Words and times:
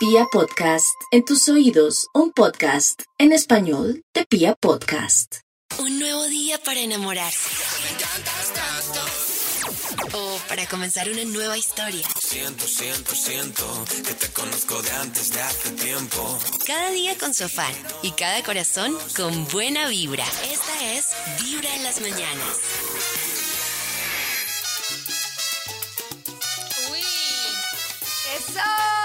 Pia 0.00 0.24
Podcast, 0.32 0.96
en 1.10 1.26
tus 1.26 1.46
oídos, 1.50 2.06
un 2.14 2.32
podcast 2.32 3.02
en 3.18 3.32
español 3.32 4.02
de 4.14 4.24
Pia 4.24 4.54
Podcast. 4.54 5.40
Un 5.78 5.98
nuevo 5.98 6.24
día 6.24 6.56
para 6.64 6.80
enamorarse. 6.80 7.50
O 10.14 10.38
para 10.48 10.66
comenzar 10.68 11.06
una 11.10 11.22
nueva 11.26 11.58
historia. 11.58 12.08
Siento, 12.18 12.66
siento, 12.66 13.14
siento 13.14 13.84
que 14.06 14.14
te 14.14 14.28
conozco 14.32 14.80
de 14.80 14.90
antes 14.90 15.34
de 15.34 15.42
hace 15.42 15.70
tiempo. 15.72 16.38
Cada 16.66 16.90
día 16.92 17.18
con 17.18 17.34
su 17.34 17.44
afán 17.44 17.74
y 18.00 18.12
cada 18.12 18.42
corazón 18.42 18.96
con 19.14 19.46
buena 19.48 19.86
vibra. 19.88 20.24
Esta 20.50 20.94
es 20.94 21.10
Vibra 21.42 21.76
en 21.76 21.82
las 21.82 22.00
mañanas. 22.00 22.56
Uy, 26.90 27.04
¡Eso! 28.38 28.99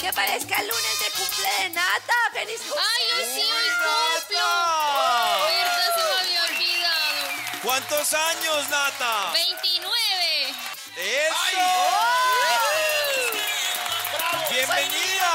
Qué. 0.00 0.06
Que 0.06 0.12
parezca 0.12 0.56
el 0.56 0.68
lunes 0.68 1.00
de 1.00 1.10
cumple 1.18 1.48
de 1.58 1.70
Nata. 1.70 2.14
¡Feliz 2.32 2.60
cumple! 2.60 2.82
ay, 2.82 3.04
hoy 3.16 3.24
sí, 3.34 3.50
hoy 3.50 3.70
cumplo. 3.82 4.48
Verdad 5.44 5.94
se 5.94 6.02
me 6.04 6.20
había 6.20 6.44
olvidado. 6.44 7.62
¿Cuántos 7.62 8.12
años, 8.14 8.68
Nata? 8.68 9.30
29. 9.32 10.54
¡Eso! 10.96 11.66
¡Bienvenida 14.50 15.32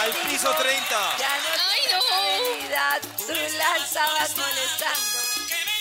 al 0.00 0.12
piso 0.12 0.50
30! 0.54 1.16
Ya 1.18 1.38
no 1.38 1.48
Ay, 1.70 1.82
no. 1.90 1.98
habilidad, 2.14 3.00
tú 3.16 3.32
la 3.32 3.76
estabas 3.76 4.36
molestando. 4.36 5.18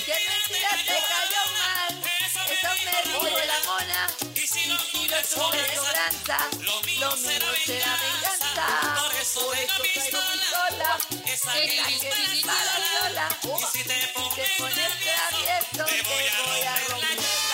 Que 0.06 0.16
mentira 0.30 0.70
te 0.78 1.04
cayó 1.08 1.44
mal. 1.60 2.04
Eso 2.30 2.70
me 2.86 3.30
de 3.40 3.46
la 3.46 3.60
mona. 3.66 4.33
Y 4.44 4.48
si 4.48 4.68
lo 4.68 4.78
tuve 4.78 5.24
cobranza, 5.34 6.38
lo 6.60 6.82
mío 6.82 7.16
será 7.16 7.48
venganza. 7.48 8.68
Por 9.02 9.16
eso 9.16 9.40
traigo 9.52 9.84
mi 9.84 10.02
sola. 10.12 10.98
Esa 11.26 11.54
que 11.54 11.80
es 11.80 12.46
para 12.46 12.76
sola. 13.00 13.28
Y 13.42 13.78
si 13.78 13.84
te 13.86 14.00
pones 14.14 14.52
travieso, 14.58 15.86
te 15.86 16.02
voy 16.02 16.28
a 16.28 16.76
romper 16.90 17.18
la 17.20 17.53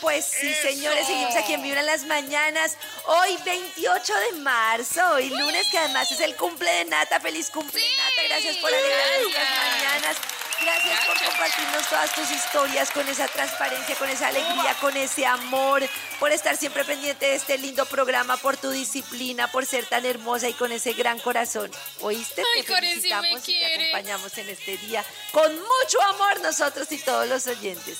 Pues 0.00 0.24
sí, 0.26 0.52
señores, 0.62 1.06
seguimos 1.06 1.34
aquí 1.36 1.54
en 1.54 1.62
Vibra 1.62 1.80
en 1.80 1.86
las 1.86 2.04
mañanas. 2.04 2.76
Hoy, 3.06 3.36
28 3.44 4.14
de 4.14 4.32
marzo, 4.40 5.00
hoy 5.14 5.30
lunes, 5.30 5.66
que 5.70 5.78
además 5.78 6.10
es 6.12 6.20
el 6.20 6.36
cumple 6.36 6.70
de 6.72 6.84
Nata. 6.86 7.18
¡Feliz 7.20 7.50
cumple, 7.50 7.80
Sí. 7.80 7.86
Nata! 7.96 8.28
Gracias 8.28 8.56
por 8.58 8.72
alegrarnos 8.72 9.32
las 9.32 9.42
Gracias. 9.42 9.66
mañanas. 9.66 10.16
Gracias 10.58 11.06
por 11.06 11.22
compartirnos 11.22 11.86
todas 11.90 12.14
tus 12.14 12.30
historias 12.30 12.90
con 12.90 13.06
esa 13.08 13.28
transparencia, 13.28 13.94
con 13.96 14.08
esa 14.08 14.28
alegría, 14.28 14.74
con 14.80 14.96
ese 14.96 15.26
amor, 15.26 15.86
por 16.18 16.32
estar 16.32 16.56
siempre 16.56 16.82
pendiente 16.84 17.26
de 17.26 17.34
este 17.34 17.58
lindo 17.58 17.84
programa, 17.84 18.38
por 18.38 18.56
tu 18.56 18.70
disciplina, 18.70 19.48
por 19.52 19.66
ser 19.66 19.84
tan 19.86 20.06
hermosa 20.06 20.48
y 20.48 20.54
con 20.54 20.72
ese 20.72 20.94
gran 20.94 21.18
corazón. 21.18 21.70
¿Oíste? 22.00 22.42
Ay, 22.56 22.62
te 22.62 22.72
me 22.72 22.80
felicitamos 22.80 23.48
y 23.48 23.58
te 23.58 23.74
acompañamos 23.74 24.38
en 24.38 24.48
este 24.48 24.78
día 24.78 25.04
con 25.30 25.52
mucho 25.54 26.02
amor 26.14 26.40
nosotros 26.40 26.90
y 26.90 26.98
todos 26.98 27.26
los 27.28 27.46
oyentes. 27.48 27.98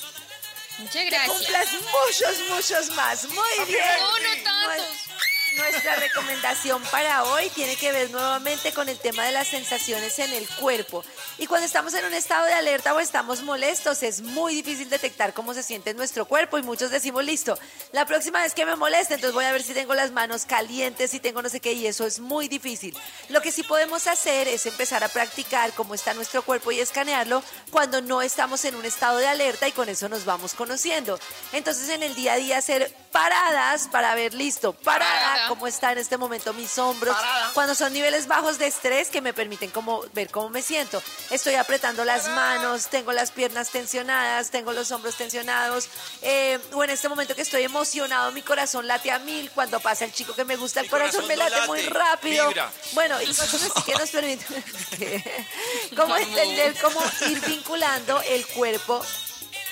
Muchas 0.77 1.05
gracias. 1.05 1.37
cumplas 1.37 1.69
muchos, 1.73 2.49
muchos 2.49 2.95
más. 2.95 3.23
Muy 3.29 3.65
bien. 3.67 3.83
No, 3.99 4.19
no 4.19 4.43
tantos. 4.43 5.07
Nuestra 5.55 5.95
recomendación 5.95 6.83
para 6.91 7.23
hoy 7.23 7.49
tiene 7.49 7.77
que 7.77 7.91
ver 7.91 8.11
nuevamente 8.11 8.73
con 8.73 8.89
el 8.89 8.99
tema 8.99 9.23
de 9.23 9.31
las 9.31 9.47
sensaciones 9.47 10.19
en 10.19 10.31
el 10.33 10.47
cuerpo. 10.47 11.03
Y 11.37 11.47
cuando 11.47 11.65
estamos 11.65 11.93
en 11.93 12.05
un 12.05 12.13
estado 12.13 12.45
de 12.45 12.53
alerta 12.53 12.93
o 12.93 12.99
estamos 12.99 13.41
molestos, 13.43 14.03
es 14.03 14.21
muy 14.21 14.53
difícil 14.55 14.89
detectar 14.89 15.33
cómo 15.33 15.53
se 15.53 15.63
siente 15.63 15.93
nuestro 15.93 16.25
cuerpo 16.25 16.57
y 16.57 16.63
muchos 16.63 16.91
decimos, 16.91 17.23
listo, 17.23 17.57
la 17.91 18.05
próxima 18.05 18.41
vez 18.41 18.53
que 18.53 18.65
me 18.65 18.75
moleste, 18.75 19.15
entonces 19.15 19.33
voy 19.33 19.45
a 19.45 19.51
ver 19.51 19.63
si 19.63 19.73
tengo 19.73 19.95
las 19.95 20.11
manos 20.11 20.45
calientes, 20.45 21.11
si 21.11 21.19
tengo 21.19 21.41
no 21.41 21.49
sé 21.49 21.59
qué, 21.59 21.73
y 21.73 21.87
eso 21.87 22.05
es 22.05 22.19
muy 22.19 22.47
difícil. 22.47 22.95
Lo 23.29 23.41
que 23.41 23.51
sí 23.51 23.63
podemos 23.63 24.05
hacer 24.07 24.47
es 24.47 24.65
empezar 24.65 25.03
a 25.03 25.09
practicar 25.09 25.71
cómo 25.73 25.95
está 25.95 26.13
nuestro 26.13 26.41
cuerpo 26.41 26.71
y 26.71 26.81
escanearlo 26.81 27.41
cuando 27.71 28.01
no 28.01 28.21
estamos 28.21 28.65
en 28.65 28.75
un 28.75 28.85
estado 28.85 29.17
de 29.17 29.27
alerta 29.27 29.67
y 29.67 29.71
con 29.71 29.87
eso 29.87 30.09
nos 30.09 30.25
vamos 30.25 30.53
conociendo. 30.53 31.19
Entonces 31.53 31.89
en 31.89 32.03
el 32.03 32.15
día 32.15 32.33
a 32.33 32.37
día 32.37 32.57
hacer 32.57 32.93
paradas 33.11 33.87
para 33.87 34.13
ver, 34.13 34.33
listo, 34.33 34.73
parada. 34.73 35.46
Cómo 35.47 35.67
está 35.67 35.91
en 35.91 35.97
este 35.97 36.17
momento 36.17 36.53
mis 36.53 36.77
hombros, 36.77 37.15
cuando 37.53 37.75
son 37.75 37.93
niveles 37.93 38.27
bajos 38.27 38.57
de 38.57 38.67
estrés 38.67 39.09
que 39.09 39.21
me 39.21 39.33
permiten 39.33 39.69
como 39.71 40.01
ver 40.13 40.29
cómo 40.29 40.49
me 40.49 40.61
siento. 40.61 41.01
Estoy 41.29 41.55
apretando 41.55 42.05
las 42.05 42.27
manos, 42.29 42.87
tengo 42.87 43.11
las 43.13 43.31
piernas 43.31 43.69
tensionadas, 43.69 44.49
tengo 44.51 44.73
los 44.73 44.91
hombros 44.91 45.15
tensionados, 45.15 45.89
eh, 46.21 46.59
o 46.73 46.83
en 46.83 46.89
este 46.89 47.09
momento 47.09 47.35
que 47.35 47.41
estoy 47.41 47.63
emocionado, 47.63 48.31
mi 48.31 48.41
corazón 48.41 48.87
late 48.87 49.11
a 49.11 49.19
mil, 49.19 49.49
cuando 49.51 49.79
pasa 49.79 50.05
el 50.05 50.13
chico 50.13 50.33
que 50.33 50.45
me 50.45 50.55
gusta, 50.55 50.81
el 50.81 50.85
Mi 50.85 50.89
corazón, 50.89 51.21
corazón 51.21 51.27
me 51.27 51.37
late 51.37 51.67
muy 51.67 51.81
rápido. 51.87 52.47
vibra. 52.47 52.71
Bueno, 52.93 53.21
y 53.21 53.27
cosas 53.27 53.53
así 53.55 53.81
que 53.85 53.93
nos 53.93 54.09
permiten 54.09 54.63
como 55.95 56.15
entender 56.17 56.75
cómo 56.81 57.01
ir 57.29 57.39
vinculando 57.41 58.21
el 58.21 58.45
cuerpo 58.47 59.03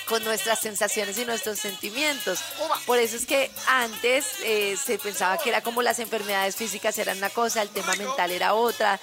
con 0.06 0.24
nuestras 0.24 0.60
sensaciones 0.60 1.18
y 1.18 1.24
nuestros 1.24 1.58
sentimientos. 1.58 2.40
Por 2.86 2.98
eso 2.98 3.16
es 3.16 3.26
que 3.26 3.50
antes 3.66 4.26
eh, 4.44 4.76
se 4.76 4.98
pensaba 4.98 5.38
que 5.38 5.50
era 5.50 5.60
como 5.60 5.82
las 5.82 5.98
enfermedades 5.98 6.56
físicas 6.56 6.98
eran 6.98 7.18
una 7.18 7.30
cosa, 7.30 7.62
el 7.62 7.68
tema 7.68 7.94
mental 7.96 8.30
era 8.30 8.54
otra, 8.54 9.00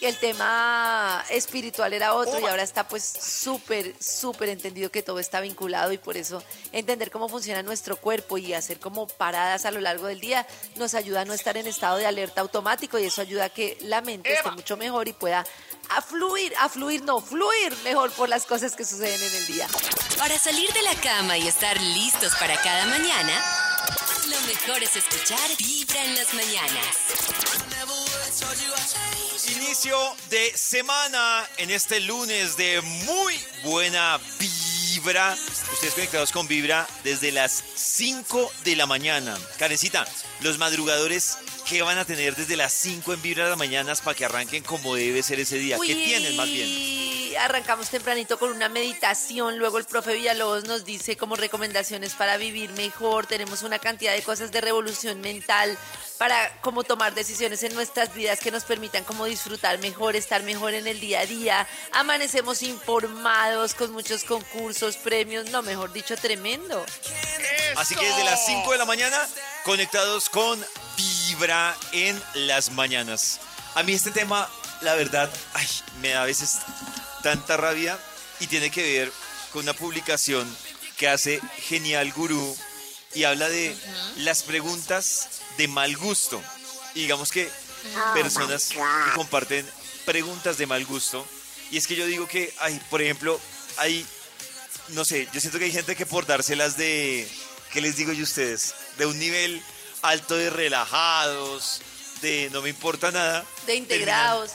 el 0.00 0.16
tema 0.16 1.24
espiritual 1.30 1.92
era 1.92 2.14
otro 2.14 2.38
y 2.38 2.44
ahora 2.44 2.62
está 2.62 2.86
pues 2.86 3.04
súper, 3.04 3.94
súper 4.00 4.50
entendido 4.50 4.90
que 4.90 5.02
todo 5.02 5.18
está 5.18 5.40
vinculado 5.40 5.92
y 5.92 5.98
por 5.98 6.16
eso 6.16 6.42
entender 6.72 7.10
cómo 7.10 7.28
funciona 7.28 7.62
nuestro 7.62 7.96
cuerpo 7.96 8.36
y 8.36 8.52
hacer 8.52 8.78
como 8.78 9.06
paradas 9.06 9.64
a 9.64 9.70
lo 9.70 9.80
largo 9.80 10.06
del 10.06 10.20
día 10.20 10.46
nos 10.76 10.94
ayuda 10.94 11.22
a 11.22 11.24
no 11.24 11.32
estar 11.32 11.56
en 11.56 11.66
estado 11.66 11.96
de 11.96 12.06
alerta 12.06 12.42
automático 12.42 12.98
y 12.98 13.04
eso 13.04 13.22
ayuda 13.22 13.46
a 13.46 13.48
que 13.48 13.78
la 13.80 14.02
mente 14.02 14.32
esté 14.32 14.50
mucho 14.50 14.76
mejor 14.76 15.08
y 15.08 15.12
pueda 15.12 15.44
a 15.96 16.02
fluir, 16.02 16.52
a 16.58 16.68
fluir, 16.68 17.02
no, 17.04 17.20
fluir 17.20 17.76
mejor 17.84 18.10
por 18.12 18.28
las 18.28 18.44
cosas 18.44 18.74
que 18.74 18.84
suceden 18.84 19.22
en 19.22 19.34
el 19.34 19.46
día. 19.46 19.68
Para 20.18 20.38
salir 20.38 20.72
de 20.72 20.82
la 20.82 20.94
cama 20.96 21.38
y 21.38 21.46
estar 21.46 21.80
listos 21.80 22.34
para 22.36 22.60
cada 22.62 22.86
mañana, 22.86 23.42
lo 24.28 24.40
mejor 24.42 24.82
es 24.82 24.96
escuchar 24.96 25.38
Vibra 25.58 26.04
en 26.04 26.14
las 26.16 26.34
mañanas. 26.34 26.86
Inicio 29.48 29.96
de 30.30 30.52
semana 30.56 31.48
en 31.58 31.70
este 31.70 32.00
lunes 32.00 32.56
de 32.56 32.80
muy 32.80 33.38
buena 33.62 34.18
vibra. 34.38 35.36
Ustedes 35.72 35.94
conectados 35.94 36.32
con 36.32 36.48
Vibra 36.48 36.88
desde 37.04 37.30
las 37.30 37.62
5 37.74 38.50
de 38.64 38.76
la 38.76 38.86
mañana. 38.86 39.36
Karencita, 39.58 40.06
los 40.40 40.58
madrugadores, 40.58 41.38
¿qué 41.64 41.82
van 41.82 41.98
a 41.98 42.04
tener 42.04 42.36
desde 42.36 42.56
las 42.56 42.72
5 42.72 43.14
en 43.14 43.22
Vibra 43.22 43.44
de 43.44 43.50
las 43.50 43.58
mañanas 43.58 44.00
para 44.00 44.14
que 44.14 44.24
arranquen 44.24 44.62
como 44.62 44.94
debe 44.94 45.22
ser 45.22 45.40
ese 45.40 45.56
día? 45.56 45.76
¿Qué 45.76 45.94
Uy, 45.94 46.04
tienen 46.04 46.36
más 46.36 46.46
bien? 46.46 47.34
Arrancamos 47.38 47.90
tempranito 47.90 48.38
con 48.38 48.50
una 48.50 48.68
meditación, 48.68 49.58
luego 49.58 49.78
el 49.78 49.84
profe 49.84 50.14
Villalobos 50.14 50.64
nos 50.64 50.84
dice 50.84 51.16
como 51.16 51.36
recomendaciones 51.36 52.14
para 52.14 52.36
vivir 52.36 52.70
mejor, 52.72 53.26
tenemos 53.26 53.62
una 53.62 53.78
cantidad 53.78 54.12
de 54.12 54.22
cosas 54.22 54.52
de 54.52 54.60
revolución 54.60 55.20
mental 55.20 55.76
para 56.18 56.60
como 56.60 56.84
tomar 56.84 57.14
decisiones 57.14 57.62
en 57.64 57.74
nuestras 57.74 58.14
vidas 58.14 58.38
que 58.38 58.52
nos 58.52 58.64
permitan 58.64 59.02
como 59.04 59.24
disfrutar 59.24 59.78
mejor, 59.78 60.14
estar 60.14 60.42
mejor 60.44 60.74
en 60.74 60.86
el 60.86 61.00
día 61.00 61.20
a 61.20 61.26
día. 61.26 61.66
Amanecemos 61.92 62.62
informados 62.62 63.74
con 63.74 63.90
muchos 63.92 64.22
concursos, 64.22 64.96
premios, 64.96 65.50
no, 65.50 65.62
mejor 65.62 65.92
dicho, 65.92 66.16
tremendo. 66.16 66.86
Así 67.76 67.96
que 67.96 68.06
desde 68.06 68.24
las 68.24 68.46
5 68.46 68.70
de 68.70 68.78
la 68.78 68.84
mañana, 68.84 69.18
conectados 69.64 70.28
con 70.28 70.64
Vibra 70.96 71.23
en 71.92 72.22
las 72.34 72.70
mañanas. 72.70 73.40
A 73.74 73.82
mí 73.82 73.92
este 73.92 74.10
tema, 74.10 74.48
la 74.82 74.94
verdad, 74.94 75.30
ay, 75.54 75.66
me 76.00 76.10
da 76.10 76.22
a 76.22 76.26
veces 76.26 76.58
tanta 77.22 77.56
rabia 77.56 77.98
y 78.40 78.46
tiene 78.46 78.70
que 78.70 78.82
ver 78.82 79.12
con 79.52 79.62
una 79.62 79.72
publicación 79.72 80.48
que 80.96 81.08
hace 81.08 81.40
Genial 81.58 82.12
Gurú 82.12 82.56
y 83.14 83.24
habla 83.24 83.48
de 83.48 83.76
las 84.18 84.42
preguntas 84.42 85.40
de 85.58 85.68
mal 85.68 85.96
gusto. 85.96 86.40
Y 86.94 87.02
digamos 87.02 87.30
que 87.30 87.50
personas 88.14 88.68
que 88.68 89.14
comparten 89.14 89.68
preguntas 90.04 90.56
de 90.56 90.66
mal 90.66 90.84
gusto. 90.86 91.26
Y 91.70 91.78
es 91.78 91.86
que 91.86 91.96
yo 91.96 92.06
digo 92.06 92.28
que, 92.28 92.54
ay, 92.60 92.80
por 92.90 93.02
ejemplo, 93.02 93.40
hay 93.78 94.06
no 94.88 95.04
sé, 95.04 95.28
yo 95.32 95.40
siento 95.40 95.58
que 95.58 95.64
hay 95.64 95.72
gente 95.72 95.96
que 95.96 96.06
por 96.06 96.26
dárselas 96.26 96.76
de, 96.76 97.26
¿qué 97.72 97.80
les 97.80 97.96
digo 97.96 98.12
yo 98.12 98.20
a 98.20 98.24
ustedes? 98.24 98.74
De 98.98 99.06
un 99.06 99.18
nivel 99.18 99.62
alto 100.04 100.36
de 100.36 100.50
relajados, 100.50 101.80
de 102.22 102.48
no 102.52 102.62
me 102.62 102.68
importa 102.70 103.10
nada. 103.10 103.44
De 103.66 103.74
integrados. 103.74 104.50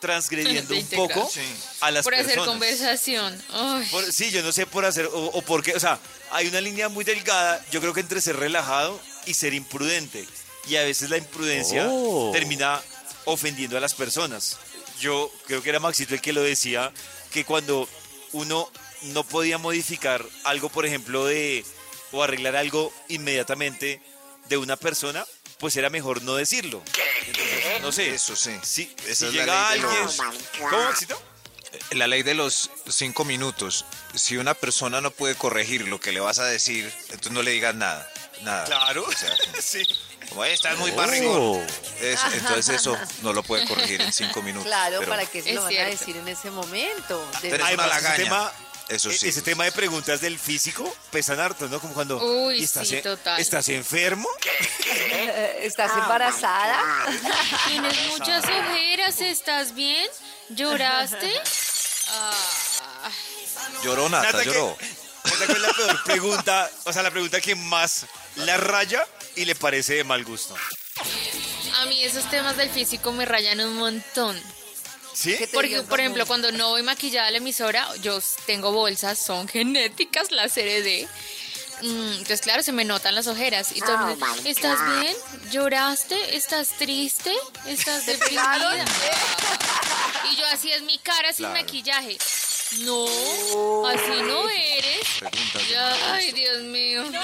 transgrediendo 0.00 0.74
De 0.74 0.80
un 0.80 0.86
poco. 0.88 1.28
Sí. 1.32 1.40
a 1.80 1.90
las 1.90 2.04
Por 2.04 2.14
hacer 2.14 2.26
personas. 2.26 2.48
conversación. 2.48 3.42
Por- 3.90 4.12
sí, 4.12 4.30
yo 4.30 4.42
no 4.42 4.52
sé 4.52 4.66
por 4.66 4.84
hacer 4.84 5.06
o, 5.06 5.10
o 5.26 5.42
por 5.42 5.62
qué. 5.62 5.74
O 5.74 5.80
sea, 5.80 5.98
hay 6.30 6.46
una 6.46 6.60
línea 6.60 6.88
muy 6.88 7.04
delgada, 7.04 7.64
yo 7.70 7.80
creo 7.80 7.92
que 7.94 8.00
entre 8.00 8.20
ser 8.20 8.36
relajado 8.36 9.00
y 9.26 9.34
ser 9.34 9.54
imprudente. 9.54 10.26
Y 10.68 10.76
a 10.76 10.82
veces 10.82 11.10
la 11.10 11.16
imprudencia 11.16 11.86
Oh. 11.88 12.30
termina 12.32 12.80
ofendiendo 13.24 13.76
a 13.76 13.80
las 13.80 13.94
personas. 13.94 14.58
Yo 15.00 15.30
creo 15.46 15.62
que 15.62 15.68
era 15.70 15.80
Maxito 15.80 16.14
el 16.14 16.20
que 16.20 16.32
lo 16.32 16.42
decía, 16.42 16.92
que 17.30 17.44
cuando 17.44 17.88
uno 18.32 18.70
no 19.02 19.24
podía 19.24 19.58
modificar 19.58 20.24
algo, 20.44 20.68
por 20.68 20.86
ejemplo, 20.86 21.24
de 21.26 21.64
o 22.12 22.22
arreglar 22.22 22.56
algo 22.56 22.92
inmediatamente 23.08 24.00
de 24.48 24.56
una 24.56 24.76
persona, 24.76 25.24
pues 25.58 25.76
era 25.76 25.90
mejor 25.90 26.22
no 26.22 26.34
decirlo. 26.34 26.82
Entonces, 27.26 27.80
no 27.82 27.92
sé. 27.92 28.14
Eso 28.14 28.36
sí. 28.36 28.56
Si, 28.62 28.94
Esa 29.06 29.14
si 29.14 29.26
es 29.26 29.32
la 29.34 29.40
llega 29.42 29.70
ley 29.70 29.80
de 29.80 29.86
alguien. 29.86 30.04
los- 30.04 30.16
¿Cómo, 30.70 30.82
Maxito? 30.84 31.22
La 31.90 32.06
ley 32.06 32.22
de 32.22 32.34
los 32.34 32.70
cinco 32.88 33.24
minutos. 33.24 33.84
Si 34.14 34.36
una 34.36 34.54
persona 34.54 35.00
no 35.00 35.10
puede 35.10 35.34
corregir 35.34 35.88
lo 35.88 36.00
que 36.00 36.12
le 36.12 36.20
vas 36.20 36.38
a 36.38 36.44
decir, 36.46 36.92
entonces 37.08 37.32
no 37.32 37.42
le 37.42 37.50
digas 37.50 37.74
nada. 37.74 38.10
Nada. 38.42 38.64
Claro. 38.64 39.04
O 39.06 39.12
sea, 39.12 39.34
sí. 39.60 39.82
como 40.28 40.44
"Ey, 40.44 40.54
estás 40.54 40.78
muy 40.78 40.90
barrigón. 40.92 41.66
Eso, 42.00 42.26
entonces 42.34 42.68
eso 42.80 42.96
no 43.22 43.32
lo 43.32 43.42
puede 43.42 43.66
corregir 43.66 44.00
en 44.00 44.12
cinco 44.12 44.42
minutos. 44.42 44.66
Claro, 44.66 44.98
pero, 45.00 45.10
¿para 45.10 45.26
qué 45.26 45.42
se 45.42 45.50
Es 45.50 45.54
lo 45.56 45.62
van 45.64 45.76
a 45.76 45.84
decir 45.84 46.16
en 46.16 46.28
ese 46.28 46.50
momento? 46.50 47.18
De- 47.42 47.50
Pero 47.50 47.66
es 47.66 47.74
una 47.74 47.86
lagaña. 47.86 48.52
Eso 48.88 49.10
e- 49.10 49.18
sí. 49.18 49.28
ese 49.28 49.42
tema 49.42 49.64
de 49.64 49.72
preguntas 49.72 50.20
del 50.20 50.38
físico 50.38 50.94
pesan 51.10 51.40
harto, 51.40 51.68
¿no? 51.68 51.80
Como 51.80 51.92
cuando 51.94 52.18
Uy, 52.22 52.58
¿y 52.60 52.64
estás, 52.64 52.86
sí, 52.88 52.96
en- 52.96 53.02
total. 53.02 53.40
¿estás 53.40 53.68
enfermo? 53.68 54.28
¿Estás 55.60 55.90
embarazada? 55.96 56.78
Tienes 57.66 57.96
muchas 58.08 58.44
ojeras, 58.44 59.20
¿estás 59.20 59.74
bien? 59.74 60.08
¿Lloraste? 60.50 61.32
Ah, 62.10 63.10
Lloró 63.82 64.08
Nata, 64.08 64.26
Nata, 64.32 64.38
¿qué- 64.44 64.50
lloró. 64.50 64.76
¿cuál 65.22 65.42
es 65.42 65.58
la 65.60 65.72
peor 65.72 66.04
pregunta? 66.04 66.70
O 66.84 66.92
sea, 66.92 67.02
la 67.02 67.10
pregunta 67.10 67.40
que 67.40 67.56
más 67.56 68.06
la 68.36 68.56
raya 68.56 69.04
y 69.34 69.44
le 69.44 69.54
parece 69.56 69.94
de 69.94 70.04
mal 70.04 70.24
gusto. 70.24 70.54
a 71.80 71.86
mí 71.86 72.02
esos 72.04 72.28
temas 72.30 72.56
del 72.56 72.70
físico 72.70 73.10
me 73.12 73.24
rayan 73.26 73.60
un 73.60 73.74
montón. 73.76 74.40
¿Sí? 75.16 75.34
¿Qué 75.38 75.46
te 75.46 75.54
Porque, 75.54 75.82
por 75.82 75.98
ejemplo, 75.98 76.26
cuando 76.26 76.52
no 76.52 76.68
voy 76.70 76.82
maquillada 76.82 77.28
a 77.28 77.30
la 77.30 77.38
emisora, 77.38 77.88
yo 78.02 78.18
tengo 78.44 78.70
bolsas, 78.72 79.18
son 79.18 79.48
genéticas, 79.48 80.30
las 80.30 80.54
heredé. 80.58 81.08
Mm, 81.80 82.12
Entonces, 82.12 82.40
claro, 82.42 82.62
se 82.62 82.72
me 82.72 82.84
notan 82.84 83.14
las 83.14 83.26
ojeras. 83.26 83.72
Y 83.74 83.80
todo 83.80 83.94
el 83.94 84.00
mundo, 84.00 84.26
¿estás 84.44 84.78
bien? 85.00 85.16
¿Lloraste? 85.50 86.36
¿Estás 86.36 86.68
triste? 86.78 87.32
¿Estás 87.66 88.04
deprimida? 88.06 88.84
Y 90.30 90.36
yo, 90.36 90.44
así 90.52 90.70
es 90.70 90.82
mi 90.82 90.98
cara 90.98 91.32
sin 91.32 91.46
Claro. 91.46 91.54
maquillaje. 91.62 92.18
No, 92.80 93.06
así 93.86 94.22
no 94.22 94.48
eres. 94.50 95.22
Mal 95.22 95.96
ay, 96.12 96.32
Dios 96.32 96.58
mío. 96.64 97.04
gusto. 97.04 97.18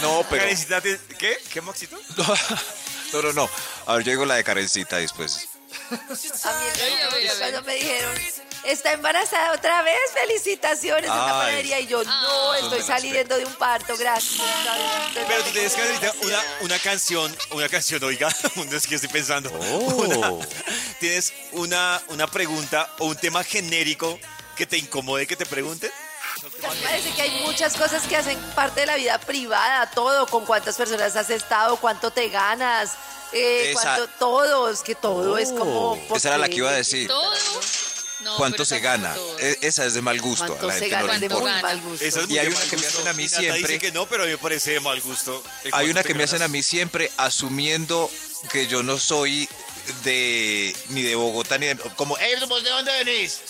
No, 0.00 0.24
pero. 0.30 0.42
Karencita, 0.42 0.80
¿te- 0.80 1.00
¿Qué? 1.18 1.38
¿Qué, 1.52 1.60
Maxito? 1.60 1.98
No, 3.12 3.20
no, 3.20 3.32
no. 3.34 3.50
A 3.84 3.96
ver, 3.96 4.04
yo 4.06 4.10
digo 4.12 4.24
la 4.24 4.36
de 4.36 4.44
Karencita 4.44 4.96
después. 4.96 5.46
A 6.44 6.52
mí 6.52 7.28
cuando 7.38 7.62
me 7.62 7.74
dijeron, 7.74 8.14
está 8.64 8.92
embarazada 8.92 9.52
otra 9.52 9.82
vez, 9.82 9.96
felicitaciones, 10.14 11.04
en 11.04 11.16
panadería. 11.16 11.80
Y 11.80 11.86
yo, 11.86 12.02
no, 12.04 12.52
Ay. 12.52 12.62
estoy 12.62 12.82
saliendo 12.82 13.36
de 13.36 13.44
un 13.44 13.54
parto, 13.54 13.96
gracias. 13.96 14.40
Pero 15.14 15.44
tú 15.44 15.50
tienes 15.50 15.72
que 15.74 15.82
ahorita 15.82 16.12
una, 16.22 16.42
una 16.60 16.78
canción, 16.78 17.36
una 17.50 17.68
canción, 17.68 18.02
oiga, 18.04 18.28
es 18.72 18.86
que 18.86 18.94
estoy 18.94 19.10
pensando. 19.10 19.50
Oh. 19.52 19.78
Una- 19.78 20.46
tienes 21.00 21.32
una, 21.52 22.00
una 22.08 22.26
pregunta 22.26 22.88
o 22.98 23.06
un 23.06 23.16
tema 23.16 23.44
genérico 23.44 24.18
que 24.56 24.66
te 24.66 24.78
incomode 24.78 25.26
que 25.26 25.36
te 25.36 25.46
pregunten. 25.46 25.90
Parece 26.62 27.10
que 27.14 27.22
hay 27.22 27.30
muchas 27.44 27.74
cosas 27.74 28.02
que 28.06 28.16
hacen 28.16 28.38
parte 28.54 28.80
de 28.80 28.86
la 28.86 28.96
vida 28.96 29.18
privada, 29.18 29.90
todo, 29.90 30.26
con 30.26 30.44
cuántas 30.46 30.76
personas 30.76 31.14
has 31.16 31.30
estado, 31.30 31.76
cuánto 31.76 32.10
te 32.10 32.28
ganas, 32.28 32.92
eh, 33.32 33.70
Esa- 33.72 33.82
cuánto 33.96 34.08
todos, 34.18 34.82
que 34.82 34.94
todo 34.94 35.38
es 35.38 35.50
como... 35.50 35.92
Oh, 36.08 36.16
Esa 36.16 36.28
era 36.28 36.38
la 36.38 36.48
que 36.48 36.56
iba 36.56 36.70
a 36.70 36.74
decir. 36.74 37.08
¿Todo? 37.08 37.32
No, 38.20 38.36
¿Cuánto 38.36 38.58
pero 38.58 38.64
se 38.66 38.80
tampoco 38.80 39.02
gana? 39.02 39.14
todo. 39.16 39.38
E- 39.40 39.58
Esa 39.62 39.84
es 39.84 39.94
de 39.94 40.02
mal 40.02 40.20
gusto. 40.20 40.44
A 40.44 40.46
¿Cuánto 40.48 40.66
la 40.68 40.74
se 40.74 40.80
gente 40.80 40.96
no 40.96 41.02
gana 41.06 41.12
le 41.14 41.18
de 41.20 41.28
¿Cuánto 41.28 41.42
muy 41.44 41.50
importa. 41.56 41.74
mal 41.74 41.80
gusto? 41.90 42.04
Esa 42.04 42.20
es 42.20 42.26
muy 42.28 42.34
Y 42.36 42.38
hay 42.38 42.44
de 42.46 42.50
una 42.52 42.58
mal 42.60 42.68
que 42.70 42.76
me 42.76 42.82
gusto. 42.82 42.98
hacen 42.98 43.08
a 43.08 43.12
mí 43.14 43.22
Y 43.22 43.26
Nata 43.26 43.38
siempre. 43.40 43.58
dice 43.72 43.78
que 43.80 43.92
no, 43.92 44.06
pero 44.06 44.22
a 44.22 44.26
mí 44.26 44.32
me 44.32 44.38
parece 44.38 44.70
de 44.70 44.80
mal 44.80 45.00
gusto. 45.00 45.42
¿El 45.64 45.74
Hay 45.74 45.90
una 45.90 46.02
que 46.04 46.14
me 46.14 46.22
hacen 46.22 46.42
a 46.42 46.46
mí 46.48 46.62
siempre 46.62 47.10
asumiendo 47.16 48.08
que 48.52 48.68
yo 48.68 48.84
no 48.84 48.96
soy 48.98 49.48
de 50.04 50.76
ni 50.90 51.02
de 51.02 51.16
Bogotá 51.16 51.58
ni 51.58 51.66
de 51.66 51.76
como 51.96 52.16
"Ey, 52.18 52.34
¿vos 52.48 52.62
de 52.62 52.70
dónde 52.70 52.92
venís? 53.04 53.40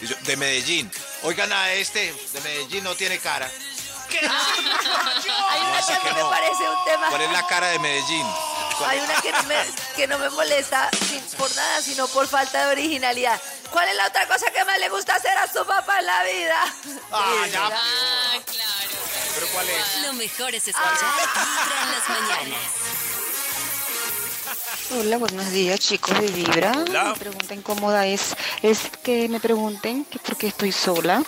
De 0.00 0.36
Medellín. 0.36 0.90
Oigan 1.22 1.52
a 1.52 1.72
este 1.72 2.12
de 2.32 2.40
Medellín 2.40 2.84
no 2.84 2.94
tiene 2.94 3.18
cara. 3.18 3.50
Hay 4.10 5.60
una 5.60 5.86
que 5.86 5.92
a 5.92 5.98
que 6.00 6.08
mí 6.08 6.14
me 6.14 6.20
no. 6.20 6.30
parece 6.30 6.68
un 6.68 6.84
tema... 6.84 7.08
¿Cuál 7.10 7.20
es 7.22 7.30
la 7.30 7.46
cara 7.46 7.66
de 7.68 7.78
Medellín? 7.78 8.26
¿Cuál- 8.78 8.90
Hay 8.90 9.00
una 9.00 9.20
que 9.20 9.30
no 9.32 9.42
me, 9.44 9.56
que 9.94 10.06
no 10.06 10.18
me 10.18 10.30
molesta 10.30 10.88
sin- 11.08 11.22
por 11.36 11.54
nada, 11.54 11.80
sino 11.82 12.08
por 12.08 12.26
falta 12.26 12.64
de 12.66 12.72
originalidad. 12.72 13.40
¿Cuál 13.70 13.88
es 13.88 13.94
la 13.96 14.06
otra 14.08 14.26
cosa 14.26 14.50
que 14.50 14.64
más 14.64 14.78
le 14.78 14.88
gusta 14.88 15.14
hacer 15.14 15.36
a 15.38 15.46
su 15.52 15.64
papá 15.66 16.00
en 16.00 16.06
la 16.06 16.24
vida? 16.24 16.74
Ah, 17.12 17.46
ya. 17.52 17.66
Ah, 17.66 18.32
claro. 18.46 18.90
¿Pero 19.34 19.46
cuál 19.48 19.68
es? 19.68 20.02
Lo 20.06 20.12
mejor 20.14 20.54
es 20.54 20.66
escuchar 20.66 20.92
Vibra 20.94 21.82
en 21.82 21.92
las 21.92 22.08
mañanas. 22.08 22.60
Hola, 24.98 25.18
buenos 25.18 25.50
días 25.52 25.78
chicos 25.78 26.20
de 26.20 26.26
Vibra. 26.28 26.72
Hola. 26.72 27.12
Mi 27.12 27.18
pregunta 27.18 27.54
incómoda 27.54 28.06
es, 28.06 28.34
es 28.62 28.80
que 29.02 29.28
me 29.28 29.38
pregunten 29.38 30.04
que 30.04 30.18
por 30.18 30.36
qué 30.36 30.48
estoy 30.48 30.72
sola. 30.72 31.22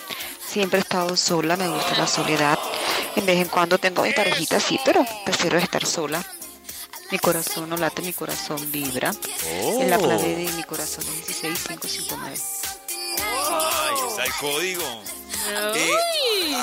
Siempre 0.46 0.78
he 0.78 0.82
estado 0.82 1.16
sola, 1.16 1.56
me 1.56 1.69
gusta 1.69 1.96
la 1.96 2.06
soledad. 2.06 2.58
En 3.14 3.24
vez 3.24 3.38
en 3.38 3.48
cuando 3.48 3.78
tengo 3.78 4.02
mi 4.02 4.12
parejita, 4.12 4.58
sí, 4.58 4.78
pero 4.84 5.04
prefiero 5.24 5.58
estar 5.58 5.86
sola. 5.86 6.24
Mi 7.10 7.19
corazón 7.19 7.69
no 7.69 7.76
late, 7.76 8.02
mi 8.02 8.12
corazón 8.12 8.72
vibra. 8.72 9.12
En 9.46 9.90
la 9.90 9.98
clave 9.98 10.34
de 10.34 10.52
mi 10.52 10.64
corazón 10.64 11.04
es 11.04 11.26
16559. 11.26 12.36
Ay, 13.20 13.94
está 14.08 14.24
el 14.24 14.32
código. 14.40 15.02
Eh, 15.74 15.90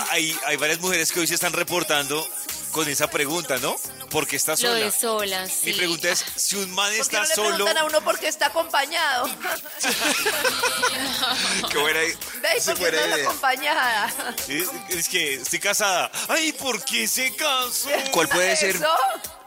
hay, 0.09 0.35
hay 0.45 0.57
varias 0.57 0.79
mujeres 0.79 1.11
que 1.11 1.19
hoy 1.19 1.27
se 1.27 1.35
están 1.35 1.53
reportando 1.53 2.27
con 2.71 2.88
esa 2.88 3.10
pregunta, 3.10 3.57
¿no? 3.57 3.75
¿Por 4.10 4.27
qué 4.27 4.36
está 4.36 4.51
Lo 4.54 4.57
sola? 4.57 4.74
de 4.75 4.92
sola, 4.92 5.48
sí. 5.48 5.68
Mi 5.68 5.74
pregunta 5.74 6.10
es, 6.10 6.25
si 6.36 6.56
un 6.56 6.71
man 6.71 6.88
¿Por 6.88 6.95
qué 6.95 7.01
está 7.01 7.21
no 7.21 7.27
le 7.27 7.36
solo... 7.36 7.50
preguntan 7.56 7.77
a 7.77 7.83
uno 7.86 8.01
por 8.01 8.19
qué 8.19 8.27
está 8.27 8.48
acompañado? 8.48 9.30
Qué 11.71 11.77
buena, 11.77 12.00
¿Veis 12.00 12.18
qué 12.66 12.71
por 12.71 12.75
qué 12.75 12.81
buena 12.81 12.98
no 12.98 13.04
es 13.07 13.16
idea. 13.19 13.30
acompañada? 13.30 14.13
Es, 14.48 14.69
es 14.89 15.10
que 15.10 15.36
estoy 15.36 15.60
casada. 15.60 16.12
Ay, 16.27 16.51
¿por 16.54 16.83
qué 16.83 17.07
se 17.07 17.35
casó? 17.35 17.90
¿Cuál 18.11 18.28
puede 18.30 18.56
ser? 18.56 18.76
¿Eso? 18.76 18.88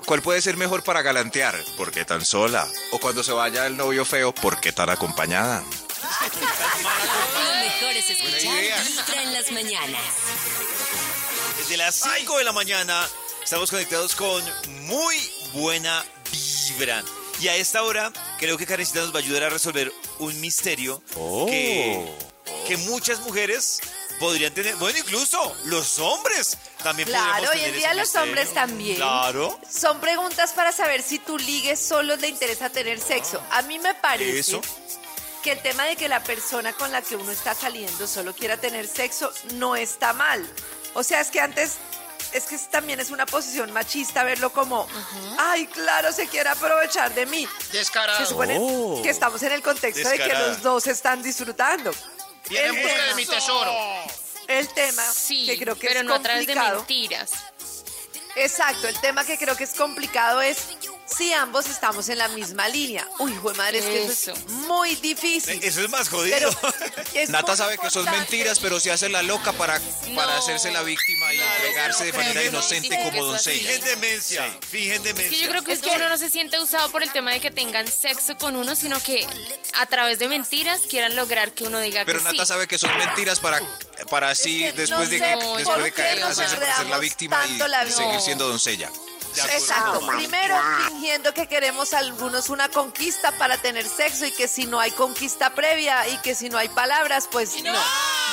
¿Cuál 0.07 0.23
puede 0.23 0.41
ser 0.43 0.57
mejor 0.57 0.83
para 0.83 1.03
galantear? 1.03 1.57
¿Por 1.77 1.93
qué 1.93 2.05
tan 2.05 2.25
sola? 2.25 2.67
O 2.93 2.99
cuando 2.99 3.23
se 3.23 3.33
vaya 3.33 3.67
el 3.67 3.77
novio 3.77 4.05
feo, 4.05 4.35
¿por 4.35 4.61
qué 4.61 4.73
tan 4.73 4.91
acompañada? 4.91 5.63
Lo 7.35 7.55
mejor 7.55 7.97
es 7.97 8.11
escuchar 8.11 9.19
en 9.23 9.33
las 9.33 9.51
mañanas. 9.53 10.01
Desde 11.73 11.85
las 11.85 11.95
5 12.19 12.37
de 12.37 12.45
la 12.45 12.53
mañana 12.53 13.09
estamos 13.43 13.71
conectados 13.71 14.15
con 14.15 14.45
muy 14.83 15.17
buena 15.55 16.05
vibra. 16.31 17.03
Y 17.41 17.49
a 17.49 17.57
esta 17.57 17.83
hora 17.83 18.13
creo 18.39 18.59
que 18.59 18.67
Karencita 18.67 19.01
nos 19.01 19.11
va 19.15 19.21
a 19.21 19.23
ayudar 19.23 19.45
a 19.45 19.49
resolver 19.49 19.91
un 20.19 20.39
misterio 20.43 21.03
que, 21.47 22.15
que 22.69 22.77
muchas 22.77 23.21
mujeres 23.21 23.81
podrían 24.21 24.53
tener. 24.53 24.77
Bueno, 24.77 24.99
incluso 24.99 25.57
los 25.65 25.99
hombres 25.99 26.59
también 26.83 27.09
Claro, 27.09 27.49
hoy 27.51 27.61
en 27.65 27.73
día 27.73 27.95
los 27.95 28.03
misterio. 28.03 28.27
hombres 28.27 28.53
también. 28.53 28.97
Claro. 28.97 29.59
Son 29.71 29.99
preguntas 29.99 30.53
para 30.53 30.73
saber 30.73 31.03
si 31.03 31.21
tu 31.21 31.39
ligue 31.39 31.77
solo 31.77 32.17
le 32.17 32.29
interesa 32.29 32.69
tener 32.69 33.01
sexo. 33.01 33.43
A 33.51 33.63
mí 33.63 33.79
me 33.79 33.95
parece 33.95 34.41
Eso. 34.41 34.61
que 35.43 35.53
el 35.53 35.63
tema 35.63 35.85
de 35.87 35.97
que 35.97 36.11
la 36.11 36.23
persona 36.23 36.75
con 36.75 36.93
la 36.93 37.01
que 37.01 37.17
uno 37.17 37.33
está 37.33 37.55
saliendo 37.55 38.07
solo 38.07 38.35
quiera 38.35 38.59
tener 38.59 38.87
sexo 38.87 39.33
no 39.55 39.75
está 39.75 40.13
mal. 40.13 40.47
O 40.95 41.03
sea, 41.03 41.21
es 41.21 41.29
que 41.31 41.41
antes 41.41 41.73
es 42.33 42.45
que 42.45 42.57
también 42.71 42.99
es 43.01 43.11
una 43.11 43.27
posición 43.27 43.73
machista 43.73 44.25
verlo 44.25 44.51
como, 44.53 44.87
ay, 45.39 45.67
claro, 45.67 46.13
se 46.13 46.27
quiere 46.29 46.49
aprovechar 46.49 47.13
de 47.15 47.27
mí. 47.27 47.47
Se 47.71 48.27
supone 48.27 48.59
que 49.03 49.11
estamos 49.11 49.43
en 49.43 49.53
el 49.53 49.63
contexto 49.63 50.09
de 50.09 50.19
que 50.19 50.33
los 50.33 50.63
dos 50.63 50.87
están 50.87 51.23
disfrutando. 51.23 51.93
Viene 52.49 52.69
en 52.69 52.75
busca 52.77 52.89
de 52.89 53.03
tema- 53.05 53.15
mi 53.17 53.27
tesoro. 53.27 53.73
El 54.49 54.69
tema 54.69 55.03
Sí, 55.13 55.47
que 55.47 55.59
creo 55.59 55.75
que 55.79 55.87
pero 55.89 56.01
es 56.01 56.07
no 56.07 56.15
a 56.15 56.21
través 56.23 56.47
de 56.47 56.55
complicado. 56.55 56.79
mentiras. 56.81 57.31
Exacto, 58.35 58.89
el 58.89 58.99
tema 59.01 59.25
que 59.25 59.37
creo 59.37 59.55
que 59.57 59.65
es 59.65 59.75
complicado 59.75 60.41
es 60.41 60.59
si 61.07 61.33
ambos 61.33 61.67
estamos 61.67 62.09
en 62.09 62.19
la 62.19 62.29
misma 62.29 62.69
línea. 62.69 63.07
Uy, 63.19 63.33
hijo 63.33 63.51
de 63.53 63.59
madre, 63.59 63.79
es 63.79 63.85
que 63.85 64.05
eso 64.05 64.13
es 64.13 64.39
Eso. 64.39 64.47
muy 64.49 64.95
difícil. 64.97 65.63
Eso 65.63 65.81
es 65.83 65.91
más 65.91 66.09
jodido. 66.09 66.37
Pero 66.39 66.51
es 67.15 67.29
Nata 67.31 67.55
sabe 67.57 67.77
que 67.79 67.91
son 67.91 68.05
mentiras, 68.07 68.59
pero 68.61 68.81
se 68.81 68.91
hace 68.93 69.09
la 69.09 69.23
loca 69.23 69.53
para, 69.53 69.79
para 70.15 70.33
No. 70.35 70.39
hacerse 70.39 70.71
la 70.71 70.83
víctima 70.83 71.33
y 71.35 71.41
entregarse 71.41 72.05
de 72.07 72.13
manera 72.13 72.41
no 72.43 72.47
inocente 72.49 72.99
como 73.05 73.25
doncella. 73.25 73.59
Fingen 73.61 73.85
demencia. 73.85 74.59
Fingen 74.71 75.03
demencia. 75.03 75.25
Es 75.31 75.31
que 75.39 75.45
yo 75.45 75.51
creo 75.51 75.63
que 75.65 75.73
es 75.73 75.81
que 75.81 75.91
uno 75.91 76.09
no 76.09 76.17
se 76.17 76.31
siente 76.31 76.59
usado 76.61 76.91
por 76.91 77.03
el 77.03 77.11
tema 77.13 77.33
de 77.33 77.41
que 77.41 77.51
tengan 77.51 77.87
sexo 77.87 78.37
con 78.39 78.57
uno, 78.57 78.75
sino 78.75 79.01
que 79.03 79.27
a 79.75 79.87
través 79.87 80.19
de 80.19 80.29
mentiras 80.29 80.81
quieran 80.89 81.15
lograr 81.17 81.53
que 81.53 81.65
uno 81.65 81.79
diga 81.81 82.05
Pero 82.05 82.19
que 82.21 82.25
Nata 82.25 82.43
sí. 82.45 82.47
sabe 82.49 82.67
que 82.69 82.79
son 82.79 82.97
mentiras 82.97 83.39
para, 83.41 83.61
para 84.09 84.31
así, 84.31 84.65
Es 84.65 84.73
que 84.73 84.81
después, 84.83 85.01
no 85.01 85.09
de, 85.11 85.19
sé 85.19 85.37
después 85.59 85.85
de 85.85 85.93
caer, 85.93 86.23
hacerse 86.23 86.57
la 86.89 86.99
víctima 86.99 87.47
y 87.47 87.59
la 87.59 87.85
vida. 87.85 87.97
seguir 87.97 88.21
siendo 88.21 88.49
doncella. 88.49 88.91
Exacto. 89.37 90.07
Primero 90.17 90.57
fingiendo 90.89 91.33
que 91.35 91.47
queremos 91.47 91.95
algunos 91.95 92.49
una 92.51 92.69
conquista 92.69 93.33
para 93.33 93.57
tener 93.59 93.89
sexo 93.89 94.27
y 94.27 94.33
que 94.33 94.49
si 94.49 94.67
no 94.67 94.79
hay 94.81 94.91
conquista 94.93 95.51
previa 95.55 96.07
y 96.09 96.17
que 96.19 96.35
si 96.35 96.49
no 96.49 96.59
hay 96.59 96.69
palabras, 96.69 97.29
pues 97.31 97.63
no. 97.63 97.73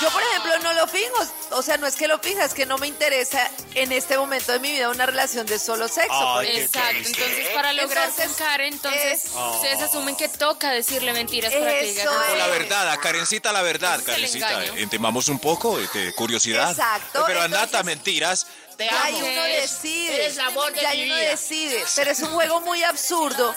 Yo, 0.02 0.10
por 0.12 0.22
ejemplo, 0.24 0.58
no 0.60 0.74
lo 0.74 0.88
finjo. 0.88 1.28
O 1.52 1.62
sea, 1.62 1.78
no 1.78 1.86
es 1.88 1.96
que 1.96 2.08
lo 2.08 2.20
finja, 2.20 2.46
es 2.46 2.54
que 2.54 2.66
no 2.66 2.78
me 2.78 2.88
interesa 2.88 3.50
en 3.76 3.92
este 3.92 4.18
momento 4.18 4.52
de 4.54 4.60
mi 4.60 4.72
vida 4.72 4.90
una 4.90 5.06
relación 5.06 5.46
de 5.46 5.60
solo 5.60 5.88
sexo. 5.90 6.38
Ay, 6.38 6.48
qué 6.48 6.62
Exacto, 6.64 6.90
triste. 6.92 7.22
entonces 7.24 7.48
para 7.54 7.74
lograr 7.74 8.10
Entonces, 8.10 8.62
entonces 8.62 9.26
es- 9.26 9.32
ustedes 9.56 9.82
asumen 9.82 10.16
que 10.16 10.30
toca 10.30 10.72
decirle 10.72 11.12
mentiras 11.14 11.52
para 11.54 11.72
que 11.72 11.90
Eso 11.92 12.10
O 12.12 12.36
la 12.36 12.48
verdad, 12.48 12.90
a 12.92 12.98
Karencita 12.98 13.52
la 13.52 13.62
verdad, 13.62 13.96
Ese 14.00 14.02
es 14.02 14.08
el 14.08 14.14
Karencita. 14.42 14.64
engaño. 14.64 14.74
Entemamos 14.82 15.28
un 15.28 15.40
poco 15.40 15.78
de 15.78 16.14
curiosidad. 16.14 16.72
Exacto, 16.72 17.24
Pero 17.28 17.42
a 17.42 17.48
Nata, 17.48 17.64
entonces- 17.80 17.86
mentiras. 17.86 18.48
Ya 18.80 19.04
ahí 19.04 19.16
uno 19.22 19.44
decide. 19.44 20.32
ya 20.82 20.90
ahí 20.90 21.04
uno 21.06 21.16
decide. 21.18 21.84
Pero 21.96 22.12
es 22.12 22.20
un 22.22 22.30
juego 22.32 22.62
muy 22.62 22.84
absurdo. 22.84 23.54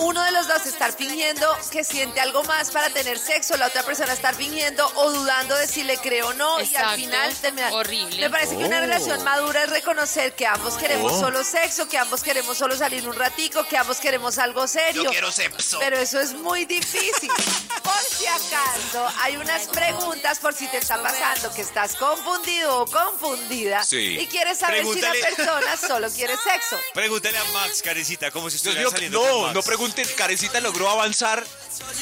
Uno 0.00 0.22
de 0.22 0.30
los 0.32 0.46
dos 0.48 0.66
estar 0.66 0.92
fingiendo 0.92 1.46
que 1.70 1.84
siente 1.84 2.20
algo 2.20 2.42
más 2.44 2.70
para 2.70 2.90
tener 2.90 3.18
sexo, 3.18 3.56
la 3.56 3.66
otra 3.66 3.82
persona 3.84 4.12
estar 4.12 4.34
fingiendo 4.34 4.86
o 4.96 5.10
dudando 5.10 5.56
de 5.56 5.66
si 5.66 5.84
le 5.84 5.96
cree 5.98 6.22
o 6.22 6.32
no. 6.34 6.60
y 6.60 6.74
al 6.76 6.96
final 6.96 7.34
terminar. 7.36 7.72
Horrible. 7.72 8.20
Me 8.20 8.30
parece 8.30 8.56
que 8.56 8.64
una 8.64 8.78
Oh. 8.78 8.80
relación 8.80 9.22
madura 9.24 9.64
es 9.64 9.70
reconocer 9.70 10.34
que 10.34 10.46
ambos 10.46 10.74
queremos 10.76 11.12
Oh. 11.12 11.20
solo 11.20 11.44
sexo, 11.44 11.88
que 11.88 11.96
ambos 11.98 12.22
queremos 12.22 12.58
solo 12.58 12.76
salir 12.76 13.08
un 13.08 13.14
ratico, 13.14 13.64
que 13.66 13.76
ambos 13.76 13.98
queremos 13.98 14.38
algo 14.38 14.66
serio. 14.66 15.04
Yo 15.04 15.10
quiero 15.10 15.30
sexo. 15.32 15.78
Pero 15.78 15.96
eso 15.96 16.20
es 16.20 16.34
muy 16.34 16.64
difícil. 16.64 17.30
Por 17.82 18.00
si 18.02 18.26
acaso, 18.26 19.08
hay 19.22 19.36
unas 19.36 19.66
preguntas 19.68 20.38
por 20.40 20.52
si 20.54 20.66
te 20.68 20.76
está 20.78 21.00
pasando 21.02 21.50
que 21.54 21.62
estás 21.62 21.94
confundido 21.96 22.82
o 22.82 22.86
confundida 22.86 23.82
Sí. 23.84 24.18
y 24.20 24.26
quieres 24.26 24.57
saber 24.58 24.78
Pregúntale. 24.80 25.18
si 25.18 25.22
la 25.22 25.36
persona 25.36 25.76
solo 25.76 26.10
quiere 26.10 26.34
sexo. 26.36 26.76
Pregúntale 26.94 27.38
a 27.38 27.44
Max, 27.44 27.82
Karencita, 27.82 28.30
como 28.30 28.50
si 28.50 28.56
estuviera 28.56 28.90
saliendo 28.90 29.20
con 29.20 29.28
no, 29.28 29.40
Max. 29.42 29.54
no 29.54 29.62
pregunten. 29.62 30.06
Karencita 30.16 30.60
logró 30.60 30.90
avanzar 30.90 31.44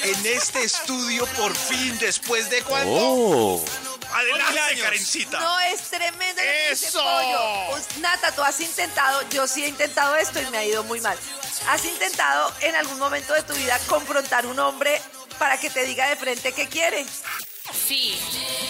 en 0.02 0.26
este 0.26 0.62
estudio 0.62 1.26
por 1.36 1.54
fin, 1.54 1.98
después 1.98 2.48
de 2.50 2.62
cuánto. 2.62 3.62
Mil 3.64 3.86
Adelante. 4.12 4.80
Karencita. 4.80 5.40
No 5.40 5.60
es 5.60 5.80
tremendo 5.82 6.40
¡Eso! 6.70 7.02
Pollo. 7.02 7.70
Pues, 7.70 7.98
Nata, 7.98 8.32
tú 8.32 8.42
has 8.42 8.58
intentado, 8.60 9.20
yo 9.30 9.46
sí 9.46 9.64
he 9.64 9.68
intentado 9.68 10.16
esto 10.16 10.40
y 10.40 10.46
me 10.46 10.58
ha 10.58 10.64
ido 10.64 10.84
muy 10.84 11.00
mal. 11.00 11.18
¿Has 11.68 11.84
intentado 11.84 12.52
en 12.60 12.74
algún 12.76 12.98
momento 12.98 13.34
de 13.34 13.42
tu 13.42 13.52
vida 13.54 13.78
confrontar 13.88 14.44
a 14.44 14.48
un 14.48 14.58
hombre 14.60 15.02
para 15.38 15.58
que 15.58 15.68
te 15.70 15.84
diga 15.84 16.08
de 16.08 16.16
frente 16.16 16.52
qué 16.52 16.68
quiere? 16.68 17.04
Sí, 17.76 18.18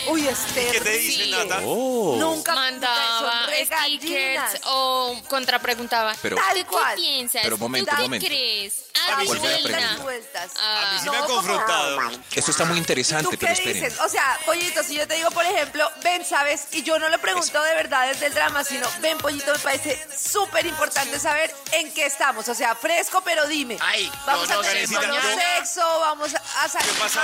Uy, 0.08 0.28
es 0.28 0.38
¿Qué 0.54 0.80
te 0.80 0.90
dice, 0.98 1.24
Sí. 1.24 1.30
Nata? 1.30 1.60
Nunca 1.60 2.54
mandaba 2.54 3.48
stickers 3.64 4.60
o 4.64 5.20
contrapreguntaba. 5.28 6.14
Pero- 6.22 6.36
Tal 6.36 6.50
¿Tú 6.50 6.56
qué 6.58 6.64
cual. 6.64 6.94
piensas? 6.94 7.42
Pero 7.42 7.58
momento, 7.58 7.90
¿Tú 7.90 7.96
qué 7.96 8.02
momento. 8.02 8.26
crees? 8.26 8.84
A 8.94 9.16
mí 9.16 9.26
Vueltas 9.26 9.98
vueltas. 10.02 10.50
A 10.58 10.92
mí 10.92 10.98
sí 11.02 11.10
me 11.10 11.16
¿cómo? 11.18 11.34
confrontado. 11.34 12.10
Esto 12.34 12.50
está 12.50 12.64
muy 12.64 12.74
¿Tú 12.74 12.78
interesante, 12.78 13.30
qué 13.30 13.36
pero 13.36 13.52
esperen. 13.52 13.74
dices? 13.82 14.00
O 14.00 14.08
sea, 14.08 14.38
pollito, 14.46 14.82
si 14.82 14.94
yo 14.94 15.06
te 15.06 15.14
digo, 15.14 15.30
por 15.32 15.44
ejemplo, 15.44 15.90
ven, 16.02 16.24
¿sabes? 16.24 16.68
Y 16.72 16.82
yo 16.82 16.98
no 16.98 17.08
le 17.08 17.18
pregunto 17.18 17.62
de 17.62 17.74
verdad 17.74 18.08
desde 18.08 18.26
el 18.26 18.34
drama, 18.34 18.64
sino, 18.64 18.88
ven, 19.00 19.18
pollito, 19.18 19.52
me 19.52 19.58
parece 19.58 20.00
súper 20.16 20.66
importante 20.66 21.18
saber 21.18 21.54
en 21.72 21.92
qué 21.92 22.06
estamos. 22.06 22.48
O 22.48 22.54
sea, 22.54 22.74
fresco, 22.74 23.22
pero 23.24 23.46
dime. 23.46 23.76
Ay, 23.80 24.10
vamos 24.24 24.48
no, 24.48 24.60
a 24.60 24.62
tener 24.62 24.86
sexo, 24.88 26.00
vamos 26.00 26.34
a, 26.34 26.68
salir 26.68 26.92
más. 26.98 27.16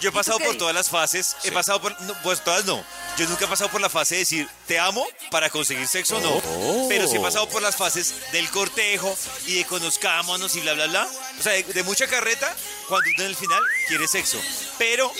Yo 0.00 0.10
he 0.10 0.12
pasado 0.12 0.38
por 0.38 0.56
todas 0.56 0.74
las 0.74 0.88
fases. 0.88 1.36
He 1.44 1.50
pasado 1.50 1.80
por. 1.80 2.00
no, 2.02 2.14
pues 2.22 2.42
todas 2.42 2.64
no. 2.64 2.84
Yo 3.16 3.28
nunca 3.28 3.46
he 3.46 3.48
pasado 3.48 3.70
por 3.70 3.80
la 3.80 3.88
fase 3.88 4.14
de 4.14 4.20
decir 4.20 4.48
te 4.66 4.78
amo 4.78 5.06
para 5.30 5.50
conseguir 5.50 5.86
sexo, 5.88 6.20
no. 6.20 6.88
Pero 6.88 7.08
sí 7.08 7.16
he 7.16 7.20
pasado 7.20 7.48
por 7.48 7.62
las 7.62 7.76
fases 7.76 8.14
del 8.32 8.48
cortejo 8.50 9.16
y 9.46 9.54
de 9.54 9.64
conozcámonos 9.64 10.54
y 10.56 10.60
bla, 10.60 10.74
bla, 10.74 10.86
bla. 10.86 11.08
O 11.38 11.42
sea, 11.42 11.52
de, 11.52 11.64
de 11.64 11.82
mucha 11.82 12.06
carreta 12.06 12.54
cuando 12.86 13.10
uno 13.14 13.24
en 13.24 13.30
el 13.30 13.36
final 13.36 13.62
quiere 13.88 14.06
sexo. 14.06 14.40
Pero 14.78 15.12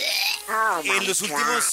en 0.84 1.06
los 1.06 1.20
últimos 1.20 1.64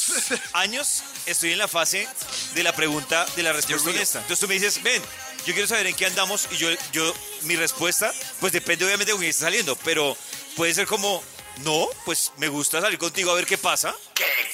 años 0.54 1.04
estoy 1.26 1.54
en 1.54 1.60
la 1.60 1.68
fase 1.68 2.08
de 2.54 2.64
la 2.64 2.76
pregunta 2.76 3.26
de 3.36 3.44
la 3.44 3.54
respuesta 3.54 3.90
honesta. 3.90 4.20
Entonces 4.20 4.40
tú 4.40 4.48
me 4.48 4.56
dices, 4.56 4.82
ven, 4.82 5.02
yo 5.46 5.54
quiero 5.54 5.68
saber 5.68 5.88
en 5.88 5.96
qué 5.96 6.06
andamos 6.06 6.48
y 6.52 6.58
yo, 6.58 6.70
yo 6.92 7.14
mi 7.44 7.56
respuesta, 7.56 8.12
pues 8.40 8.52
depende 8.52 8.86
obviamente 8.86 9.12
de 9.12 9.14
con 9.14 9.22
quién 9.22 9.30
está 9.30 9.46
saliendo, 9.46 9.76
pero 9.78 10.18
puede 10.56 10.74
ser 10.74 10.88
como, 10.88 11.24
no, 11.64 11.88
pues 12.06 12.32
me 12.38 12.48
gusta 12.48 12.82
salir 12.82 13.00
contigo 13.00 13.32
a 13.32 13.36
ver 13.36 13.46
qué 13.46 13.58
pasa. 13.58 13.94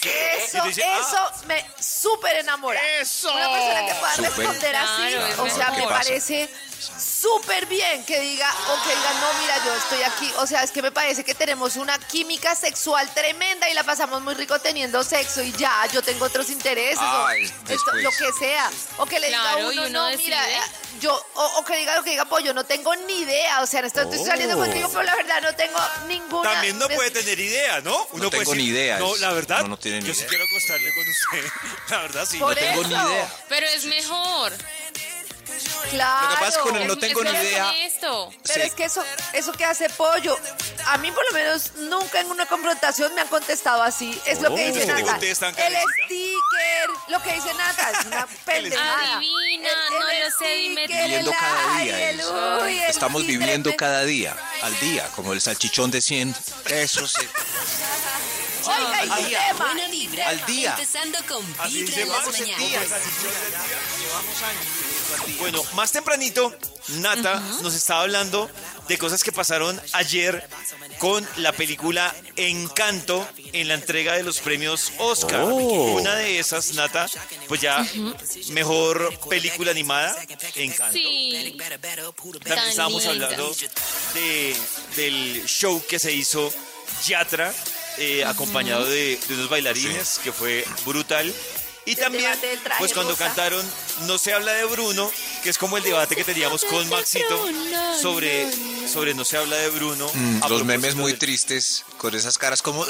Eso, 0.04 0.58
Y 0.58 0.62
te 0.62 0.68
dice, 0.70 0.84
ah. 0.84 1.00
eso 1.00 1.46
me 1.48 1.66
súper 1.80 2.38
enamora. 2.38 2.80
¡Eso! 3.00 3.32
Una 3.32 3.50
persona 3.52 3.86
que 3.86 3.94
pueda 3.96 4.16
responder 4.16 4.76
así, 4.76 5.14
Claro, 5.14 5.44
o 5.44 5.50
sea, 5.50 5.72
me 5.72 5.78
¿Qué 5.78 5.84
pasa? 5.84 5.96
parece 5.98 6.50
súper 6.98 7.66
bien 7.68 8.04
que 8.06 8.20
diga, 8.20 8.50
o 8.70 8.84
que 8.84 8.90
diga, 8.96 9.14
no, 9.22 9.42
mira, 9.42 9.56
yo 9.66 9.74
estoy 9.76 10.02
aquí. 10.04 10.32
O 10.38 10.48
sea, 10.48 10.64
es 10.64 10.72
que 10.72 10.82
me 10.82 10.92
parece 10.92 11.24
que 11.24 11.36
tenemos 11.36 11.76
una 11.76 11.98
química 12.00 12.56
sexual 12.56 13.10
tremenda 13.14 13.70
y 13.70 13.74
la 13.74 13.84
pasamos 13.84 14.22
muy 14.22 14.34
rico 14.34 14.60
teniendo 14.60 15.04
sexo 15.04 15.42
y 15.44 15.52
ya, 15.54 15.86
yo 15.94 16.02
tengo 16.02 16.26
otros 16.26 16.50
intereses, 16.50 17.00
o 17.00 17.30
esto, 17.30 17.94
lo 17.94 18.10
que 18.10 18.32
sea. 18.40 18.70
O 18.98 19.06
que 19.06 19.20
le 19.20 19.28
diga 19.28 19.40
a 19.40 19.54
Claro, 19.54 19.68
uno, 19.70 19.90
no, 19.90 20.08
mira, 20.18 20.42
decide. 20.42 20.58
eh, 20.58 20.62
yo, 21.00 21.14
o, 21.36 21.46
o 21.60 21.66
que 21.66 21.76
diga 21.78 21.96
lo 21.96 22.04
que 22.04 22.12
diga, 22.12 22.26
pues 22.26 22.44
yo 22.44 22.54
no 22.54 22.64
tengo 22.64 22.96
ni 22.96 23.20
idea. 23.20 23.62
O 23.62 23.68
sea, 23.68 23.82
estoy 23.82 24.06
saliendo 24.24 24.56
Oh. 24.58 24.60
contigo, 24.60 24.90
pero 24.90 25.04
la 25.04 25.16
verdad 25.16 25.42
no 25.42 25.56
tengo 25.56 25.80
ninguna. 26.08 26.52
También 26.52 26.78
no 26.78 26.88
puede 26.90 27.12
tener 27.12 27.40
idea, 27.40 27.82
¿no? 27.82 27.96
Uno 28.12 28.30
puede 28.30 28.44
tengo 28.46 28.52
decir, 28.52 28.58
ni 28.58 28.64
idea, 28.70 29.00
No, 29.00 29.16
la 29.18 29.32
verdad, 29.34 29.62
no, 29.62 29.70
no 29.70 29.78
tiene 29.78 30.02
ni 30.02 30.08
yo 30.08 30.14
sí 30.14 30.24
quiero 30.28 30.44
acostarme 30.44 30.90
con 30.94 31.08
usted. 31.08 31.52
La 31.90 31.98
verdad, 32.00 32.28
sí. 32.30 32.38
Por 32.40 32.56
tengo 32.56 32.84
ni 32.84 32.94
idea. 32.94 33.36
Pero 33.50 33.68
es 33.68 33.86
mejor. 33.86 34.54
Claro. 35.92 36.22
Lo 36.22 36.30
que 36.30 36.36
pasa 36.36 36.48
es 36.48 36.58
que 36.58 36.62
con 36.64 36.76
el 36.78 36.88
no 36.88 36.98
tengo 36.98 37.24
ni 37.24 37.30
idea. 37.32 37.70
honesto. 37.70 38.34
Pero 38.44 38.54
Sí. 38.54 38.68
es 38.68 38.74
que 38.74 38.84
eso, 38.86 39.04
eso 39.34 39.52
que 39.52 39.66
hace 39.66 39.90
pollo, 39.90 40.38
a 40.86 40.98
mí 40.98 41.12
por 41.12 41.26
lo 41.26 41.32
menos 41.34 41.74
nunca 41.76 42.20
en 42.22 42.28
una 42.32 42.46
confrontación 42.46 43.14
me 43.16 43.22
han 43.22 43.28
contestado 43.28 43.82
así. 43.84 44.20
Es 44.26 44.42
lo 44.42 44.56
que 44.56 44.64
Oh. 44.64 44.68
dice 44.68 44.80
¿Qué 44.82 44.86
te 44.86 44.94
Nata. 44.94 45.12
contestan, 45.12 45.56
El 45.58 45.74
sticker, 46.06 46.90
lo 47.10 47.22
que 47.22 47.34
dice 47.34 47.54
Nata, 47.54 47.92
es 48.00 48.06
una 48.06 48.28
pendejada. 48.46 49.18
Adivina, 49.18 49.70
no 49.90 50.00
lo 50.00 50.32
sé, 50.40 50.48
dime 50.56 50.88
Viviendo 50.88 51.32
el 51.32 51.38
cada 51.38 51.78
día. 51.82 52.10
el 52.10 52.22
uy, 52.64 52.80
el 52.80 52.90
Estamos 52.90 53.26
viviendo 53.26 53.76
cada 53.76 54.04
día, 54.06 54.36
al 54.62 54.80
día, 54.80 55.08
como 55.16 55.34
el 55.34 55.42
salchichón 55.42 55.92
de 55.92 56.02
100. 56.02 56.36
Eso 56.70 57.08
sí. 57.08 57.22
Oiga, 58.64 59.06
y 59.06 59.10
Al 59.10 59.26
día. 59.26 59.48
tema, 59.48 59.66
Buena 59.66 59.88
vibra. 59.88 60.28
Al 60.30 60.46
día. 60.46 60.70
Empezando 60.72 61.18
con 61.28 61.46
Vibra 61.68 62.02
en 62.02 62.10
las 62.10 62.28
mañanas. 62.40 62.88
Bueno, 65.40 65.64
más 65.74 65.92
tempranito, 65.92 66.54
Nata 67.00 67.40
nos 67.62 67.74
estaba 67.74 68.02
hablando 68.02 68.50
de 68.88 68.98
cosas 68.98 69.24
que 69.24 69.32
pasaron 69.32 69.80
ayer 69.94 70.48
con 71.00 71.28
la 71.38 71.52
película 71.54 72.14
Encanto 72.36 73.28
en 73.54 73.68
la 73.68 73.76
entrega 73.76 74.14
de 74.14 74.24
los 74.24 74.40
premios 74.40 74.92
Oscar. 74.98 75.44
Una 75.44 76.16
de 76.16 76.40
esas, 76.40 76.74
Nata, 76.74 77.08
pues 77.48 77.62
ya 77.62 77.86
mejor 78.50 79.18
película 79.30 79.72
animada, 79.72 80.16
Encanto. 80.56 80.94
Sí. 80.94 81.56
También 81.58 82.44
Tan 82.44 82.70
estábamos 82.70 83.06
linda. 83.06 83.26
hablando 83.26 83.56
de, 84.14 84.56
del 84.96 85.46
show 85.46 85.82
que 85.88 86.00
se 86.00 86.12
hizo 86.12 86.52
Yatra, 87.06 87.54
eh, 87.98 88.24
acompañado 88.26 88.86
de, 88.86 89.18
de 89.28 89.34
unos 89.36 89.50
bailarines, 89.50 90.20
que 90.24 90.32
fue 90.32 90.66
brutal. 90.86 91.34
Y 91.86 91.96
también, 91.96 92.32
pues 92.78 92.94
cuando 92.94 93.14
rosa. 93.14 93.26
cantaron 93.26 93.66
No 94.02 94.18
se 94.20 94.34
habla 94.34 94.54
de 94.54 94.66
Bruno, 94.66 95.12
que 95.44 95.50
es 95.50 95.58
como 95.58 95.78
el 95.78 95.84
debate 95.84 96.16
que 96.16 96.24
teníamos 96.24 96.64
con 96.64 96.88
Maxito 96.90 97.48
sobre, 98.00 98.48
sobre 98.88 99.14
No 99.16 99.26
se 99.26 99.38
habla 99.38 99.56
de 99.58 99.70
Bruno. 99.70 100.10
Mm, 100.14 100.42
los 100.48 100.64
memes 100.64 100.96
muy 100.96 101.12
del- 101.12 101.20
tristes, 101.20 101.84
con 101.98 102.14
esas 102.16 102.38
caras 102.38 102.62
como... 102.62 102.86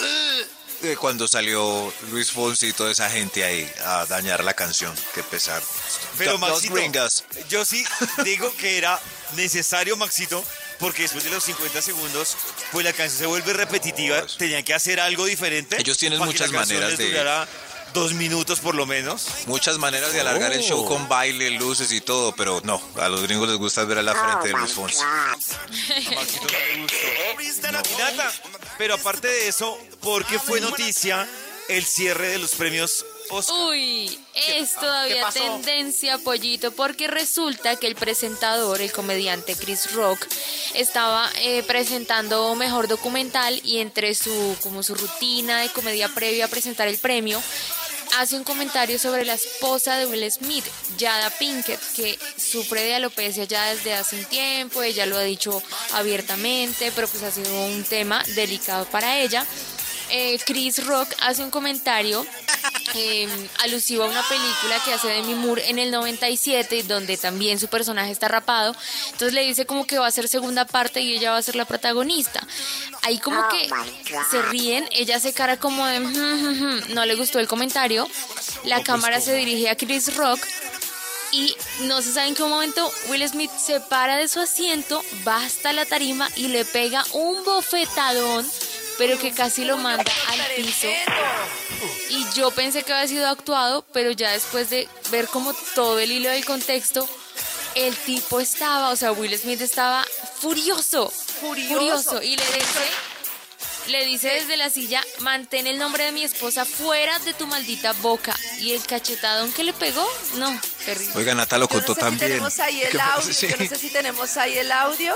De 0.81 0.98
cuando 0.98 1.27
salió 1.27 1.93
Luis 2.10 2.31
Fonsi 2.31 2.69
y 2.69 2.74
toda 2.74 2.91
esa 2.91 3.07
gente 3.07 3.43
ahí 3.43 3.71
a 3.86 4.07
dañar 4.07 4.43
la 4.43 4.55
canción. 4.55 4.91
Qué 5.13 5.21
pesar. 5.21 5.62
Pero 6.17 6.39
Maxito, 6.39 6.75
yo 7.50 7.63
sí 7.65 7.86
digo 8.25 8.51
que 8.57 8.79
era 8.79 9.00
necesario, 9.36 9.95
Maxito, 9.95 10.43
porque 10.79 11.03
después 11.03 11.24
de 11.24 11.29
los 11.29 11.43
50 11.43 11.83
segundos, 11.83 12.36
pues 12.71 12.83
la 12.83 12.93
canción 12.93 13.19
se 13.19 13.25
vuelve 13.27 13.53
repetitiva, 13.53 14.25
tenían 14.39 14.63
que 14.63 14.74
hacer 14.74 15.00
algo 15.00 15.25
diferente. 15.25 15.77
Ellos 15.79 16.00
tienen 16.00 16.17
muchas 16.17 16.51
maneras 16.51 16.98
de- 16.98 17.10
durara 17.12 17.48
dos 17.93 18.13
minutos 18.13 18.60
por 18.60 18.75
lo 18.75 18.86
menos. 18.86 19.27
Muchas 19.48 19.77
maneras 19.77 20.13
de 20.13 20.21
alargar 20.21 20.53
el 20.53 20.62
show 20.62 20.86
con 20.86 21.07
baile, 21.07 21.50
luces 21.51 21.91
y 21.91 22.01
todo, 22.01 22.33
pero 22.36 22.62
no, 22.63 22.81
a 23.00 23.10
los 23.10 23.21
gringos 23.24 23.50
les 23.50 23.57
gusta 23.57 23.83
ver 23.86 24.00
a 24.00 24.03
la 24.03 24.13
frente 24.13 24.48
de 24.50 24.53
Luis 24.53 24.74
Fonsi. 24.74 25.03
No 27.71 27.81
pero 28.77 28.95
aparte 28.95 29.27
de 29.27 29.48
eso, 29.48 29.77
¿por 30.01 30.25
qué 30.25 30.39
fue 30.39 30.60
noticia 30.60 31.27
el 31.69 31.86
cierre 31.86 32.29
de 32.29 32.39
los 32.39 32.55
premios 32.55 33.05
Oscar? 33.29 33.55
Uy, 33.55 34.19
es 34.48 34.74
todavía 34.75 35.29
tendencia, 35.29 36.17
pollito, 36.17 36.71
porque 36.71 37.07
resulta 37.07 37.75
que 37.75 37.88
el 37.88 37.95
presentador, 37.95 38.81
el 38.81 38.91
comediante 38.91 39.55
Chris 39.55 39.93
Rock, 39.93 40.27
estaba 40.74 41.29
eh, 41.38 41.63
presentando 41.63 42.53
mejor 42.55 42.88
documental 42.88 43.62
y 43.63 43.79
entre 43.79 44.15
su 44.15 44.55
como 44.62 44.83
su 44.83 44.95
rutina 44.95 45.60
de 45.60 45.69
comedia 45.69 46.10
previa 46.10 46.45
a 46.45 46.50
presentar 46.50 46.88
el 46.88 46.98
premio 46.98 47.41
hace 48.17 48.35
un 48.35 48.43
comentario 48.43 48.99
sobre 48.99 49.25
la 49.25 49.33
esposa 49.33 49.97
de 49.97 50.05
Will 50.05 50.31
Smith, 50.31 50.65
Jada 50.99 51.29
Pinkett, 51.29 51.79
que 51.95 52.17
sufre 52.37 52.83
de 52.83 52.95
alopecia 52.95 53.45
ya 53.45 53.73
desde 53.73 53.93
hace 53.93 54.17
un 54.17 54.25
tiempo, 54.25 54.83
ella 54.83 55.05
lo 55.05 55.17
ha 55.17 55.23
dicho 55.23 55.61
abiertamente, 55.93 56.91
pero 56.95 57.07
pues 57.07 57.23
ha 57.23 57.31
sido 57.31 57.65
un 57.65 57.83
tema 57.83 58.23
delicado 58.35 58.85
para 58.85 59.19
ella. 59.19 59.45
Eh, 60.11 60.39
Chris 60.45 60.85
Rock 60.85 61.09
hace 61.21 61.41
un 61.41 61.49
comentario 61.51 62.25
eh, 62.95 63.27
alusivo 63.63 64.03
a 64.03 64.07
una 64.07 64.21
película 64.23 64.77
que 64.83 64.93
hace 64.93 65.07
Demi 65.07 65.35
Moore 65.35 65.69
en 65.69 65.79
el 65.79 65.89
97, 65.89 66.83
donde 66.83 67.15
también 67.17 67.59
su 67.59 67.67
personaje 67.69 68.11
está 68.11 68.27
rapado. 68.27 68.75
Entonces 69.05 69.33
le 69.33 69.43
dice 69.43 69.65
como 69.65 69.87
que 69.87 69.99
va 69.99 70.07
a 70.07 70.11
ser 70.11 70.27
segunda 70.27 70.65
parte 70.65 70.99
y 71.01 71.15
ella 71.15 71.31
va 71.31 71.37
a 71.37 71.41
ser 71.41 71.55
la 71.55 71.63
protagonista. 71.65 72.45
Ahí 73.03 73.19
como 73.19 73.41
que 73.49 73.69
se 74.29 74.41
ríen, 74.43 74.85
ella 74.91 75.15
hace 75.15 75.31
cara 75.33 75.57
como 75.57 75.85
de 75.87 75.99
"Mm, 76.01 76.13
mm, 76.13 76.63
mm", 76.89 76.93
no 76.93 77.05
le 77.05 77.15
gustó 77.15 77.39
el 77.39 77.47
comentario. 77.47 78.07
La 78.65 78.83
cámara 78.83 79.21
se 79.21 79.33
dirige 79.33 79.69
a 79.69 79.75
Chris 79.77 80.15
Rock 80.17 80.45
y 81.31 81.55
no 81.83 82.01
se 82.01 82.11
sabe 82.11 82.27
en 82.27 82.35
qué 82.35 82.43
momento 82.43 82.91
Will 83.07 83.25
Smith 83.29 83.51
se 83.57 83.79
para 83.79 84.17
de 84.17 84.27
su 84.27 84.41
asiento, 84.41 85.01
va 85.25 85.37
hasta 85.45 85.71
la 85.71 85.85
tarima 85.85 86.29
y 86.35 86.49
le 86.49 86.65
pega 86.65 87.05
un 87.13 87.41
bofetadón, 87.45 88.45
pero 88.98 89.17
que 89.19 89.31
casi 89.31 89.65
lo 89.65 89.77
manda 89.77 90.12
al 90.27 90.39
piso. 90.55 90.88
Y 92.10 92.25
yo 92.36 92.51
pensé 92.51 92.83
que 92.83 92.93
había 92.93 93.07
sido 93.07 93.27
actuado, 93.27 93.86
pero 93.93 94.12
ya 94.12 94.31
después 94.31 94.69
de 94.69 94.88
ver 95.10 95.27
como 95.27 95.53
todo 95.75 96.00
el 96.00 96.12
hilo 96.12 96.29
del 96.29 96.45
contexto, 96.45 97.07
el 97.75 97.95
tipo 97.95 98.39
estaba, 98.39 98.89
o 98.89 98.95
sea, 98.95 99.12
Will 99.12 99.38
Smith 99.38 99.62
estaba 99.62 100.05
furioso, 100.39 101.10
Furioso. 101.39 102.21
y 102.21 102.36
le 102.36 102.43
dice, 102.43 102.81
le 103.88 104.05
dice 104.05 104.27
desde 104.29 104.57
la 104.57 104.69
silla, 104.69 105.01
mantén 105.19 105.65
el 105.67 105.77
nombre 105.79 106.03
de 106.03 106.12
mi 106.12 106.24
esposa 106.24 106.65
fuera 106.65 107.17
de 107.19 107.33
tu 107.33 107.48
maldita 107.48 107.93
boca. 107.93 108.36
Y 108.60 108.74
el 108.74 108.86
cachetadón 108.86 109.51
que 109.53 109.63
le 109.63 109.74
pegó, 109.74 110.07
no, 110.36 110.60
terrible. 110.86 111.13
Oiga, 111.15 111.33
Nata 111.33 111.57
lo 111.57 111.65
no 111.65 111.69
contó 111.69 111.93
sé 111.95 112.00
si 112.01 112.05
también. 112.05 112.31
tenemos 112.31 112.60
ahí 112.60 112.81
el 112.83 112.89
¿Qué 112.91 113.00
audio. 113.01 113.33
Sí. 113.33 113.48
Yo 113.48 113.55
no 113.57 113.67
sé 113.69 113.75
si 113.77 113.89
tenemos 113.89 114.38
ahí 114.38 114.57
el 114.57 114.71
audio. 114.71 115.15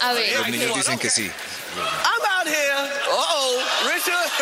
A 0.00 0.12
ver, 0.12 0.38
Los 0.38 0.48
niños 0.48 0.74
dicen 0.76 0.98
que 0.98 1.10
sí. 1.10 1.30
I'm 1.76 2.22
out 2.30 2.46
here. 2.46 2.88
Uh-oh, 3.10 3.62
Richard. 3.92 4.28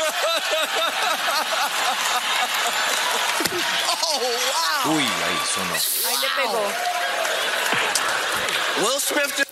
oh, 4.03 4.91
Uy, 4.95 5.03
ahí 5.03 5.39
sonó. 5.53 5.75
Ahí 6.09 6.17
le 6.21 6.29
pegó. 6.37 6.61
wow. 8.81 8.87
Will 8.87 9.01
Smith. 9.01 9.43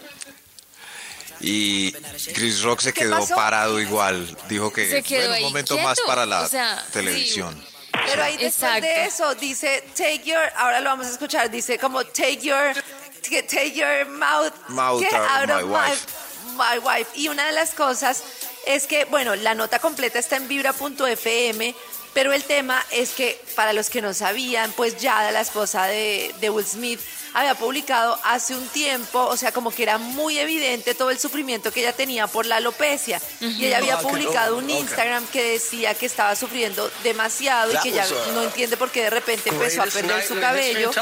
Y 1.41 1.93
Chris 2.33 2.63
Rock 2.63 2.81
se 2.81 2.93
¿Qué 2.93 3.01
quedó 3.03 3.19
pasó? 3.21 3.35
parado 3.35 3.81
igual. 3.81 4.37
Dijo 4.49 4.73
que 4.73 4.89
Se 4.89 5.03
quedó 5.03 5.29
bueno, 5.29 5.47
un 5.47 5.53
momento 5.53 5.75
quieto. 5.75 5.89
más 5.89 5.99
para 6.07 6.25
la 6.25 6.43
O 6.43 6.49
sea, 6.49 6.83
televisión. 6.93 7.61
Pero 8.07 8.23
ahí 8.23 8.37
después 8.37 8.81
de 8.83 9.05
Exacto. 9.05 9.25
eso 9.25 9.35
dice, 9.35 9.83
take 9.97 10.23
your, 10.25 10.39
ahora 10.57 10.81
lo 10.81 10.91
vamos 10.91 11.07
a 11.07 11.11
escuchar, 11.11 11.51
dice 11.51 11.79
como 11.79 12.05
take 12.05 12.39
your, 12.39 12.75
take 13.23 13.73
your 13.73 14.07
mouth, 14.07 14.53
out 14.71 15.03
of 15.49 15.49
my, 15.49 15.63
wife. 15.65 16.07
My 16.55 16.79
wife. 16.79 17.11
Y 17.15 17.29
una 17.29 17.47
de 17.47 17.53
las 17.53 17.75
cosas 17.75 18.23
es 18.67 18.87
que, 18.87 19.05
bueno, 19.07 19.35
la 19.37 19.55
nota 19.55 19.79
completa 19.79 20.19
está 20.19 20.37
en 20.37 20.49
vibra.fm, 20.49 21.75
pero 22.13 22.33
el 22.33 22.45
tema 22.45 22.85
es 22.91 23.11
que, 23.11 23.41
para 23.55 23.73
los 23.73 23.91
que 23.91 24.01
no 24.01 24.15
sabían, 24.15 24.73
pues 24.73 24.99
Yada, 24.99 25.31
la 25.33 25.41
esposa 25.41 25.87
de, 25.87 26.35
de 26.41 26.51
Will 26.51 26.67
Smith, 26.67 27.01
había 27.35 27.57
publicado 27.57 28.17
hace 28.23 28.55
un 28.55 28.67
tiempo, 28.69 29.21
o 29.27 29.37
sea, 29.37 29.51
como 29.51 29.73
que 29.73 29.83
era 29.83 29.99
muy 29.99 30.39
evidente 30.39 30.95
todo 30.95 31.11
el 31.11 31.19
sufrimiento 31.19 31.73
que 31.73 31.81
ella 31.81 31.93
tenía 31.93 32.29
por 32.29 32.47
la 32.47 32.57
alopecia. 32.57 33.21
Y 33.41 33.67
ella 33.67 33.79
había 33.79 33.99
publicado 33.99 34.57
un 34.57 34.71
Instagram 34.71 35.27
que 35.27 35.43
decía 35.43 35.95
que 35.95 36.07
estaba 36.07 36.37
sufriendo 36.37 36.89
demasiado 37.03 37.73
y 37.73 37.77
que 37.79 37.91
ya 37.91 38.07
no 38.33 38.43
entiende 38.43 38.77
por 38.77 38.91
qué 38.91 39.03
de 39.03 39.11
repente 39.11 39.51
empezó 39.51 39.83
a 39.83 39.87
perder 39.87 40.25
su 40.25 40.39
cabello. 40.39 40.93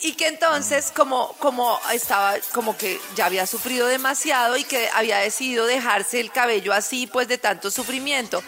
Y 0.00 0.12
que 0.12 0.28
entonces, 0.28 0.92
como, 0.94 1.32
como 1.38 1.78
estaba, 1.92 2.36
como 2.52 2.76
que 2.76 3.00
ya 3.16 3.26
había 3.26 3.46
sufrido 3.46 3.88
demasiado 3.88 4.56
y 4.56 4.64
que 4.64 4.88
había 4.94 5.18
decidido 5.18 5.66
dejarse 5.66 6.20
el 6.20 6.30
cabello 6.30 6.72
así, 6.72 7.08
pues 7.08 7.26
de 7.26 7.38
tanto 7.38 7.70
sufrimiento. 7.70 8.42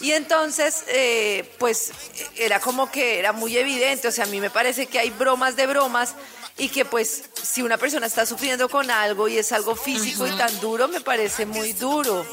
Y 0.00 0.12
entonces, 0.12 0.84
eh, 0.88 1.54
pues 1.58 1.92
era 2.36 2.60
como 2.60 2.90
que 2.90 3.18
era 3.18 3.32
muy 3.32 3.56
evidente, 3.56 4.08
o 4.08 4.12
sea, 4.12 4.24
a 4.24 4.28
mí 4.28 4.40
me 4.40 4.50
parece 4.50 4.86
que 4.86 4.98
hay 4.98 5.10
bromas 5.10 5.56
de 5.56 5.66
bromas 5.66 6.14
y 6.58 6.68
que 6.68 6.84
pues 6.84 7.24
si 7.42 7.62
una 7.62 7.78
persona 7.78 8.06
está 8.06 8.26
sufriendo 8.26 8.68
con 8.68 8.90
algo 8.90 9.28
y 9.28 9.38
es 9.38 9.52
algo 9.52 9.74
físico 9.74 10.26
y 10.26 10.32
tan 10.32 10.60
duro, 10.60 10.88
me 10.88 11.00
parece 11.00 11.46
muy 11.46 11.72
duro. 11.72 12.24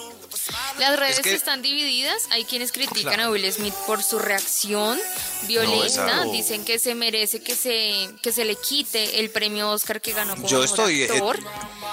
Las 0.80 0.98
redes 1.00 1.20
que- 1.20 1.34
están 1.34 1.62
divididas. 1.62 2.24
Hay 2.32 2.46
quienes 2.46 2.72
critican 2.72 3.20
a 3.20 3.30
Will 3.30 3.52
Smith 3.52 3.74
por 3.88 4.04
su 4.04 4.20
reacción 4.20 5.00
violenta. 5.44 6.24
Dicen 6.32 6.64
que 6.66 6.80
se 6.80 6.96
merece 6.96 7.42
que 7.42 7.56
se, 7.56 8.10
que 8.22 8.32
se 8.32 8.46
le 8.46 8.56
quite 8.56 9.20
el 9.20 9.30
premio 9.30 9.70
Oscar 9.72 10.02
que 10.02 10.14
ganó 10.14 10.36
como 10.36 10.48
Yo 10.48 10.60
mejor 10.62 10.80
estoy, 10.80 11.02
eh, 11.04 11.10
actor. 11.12 11.40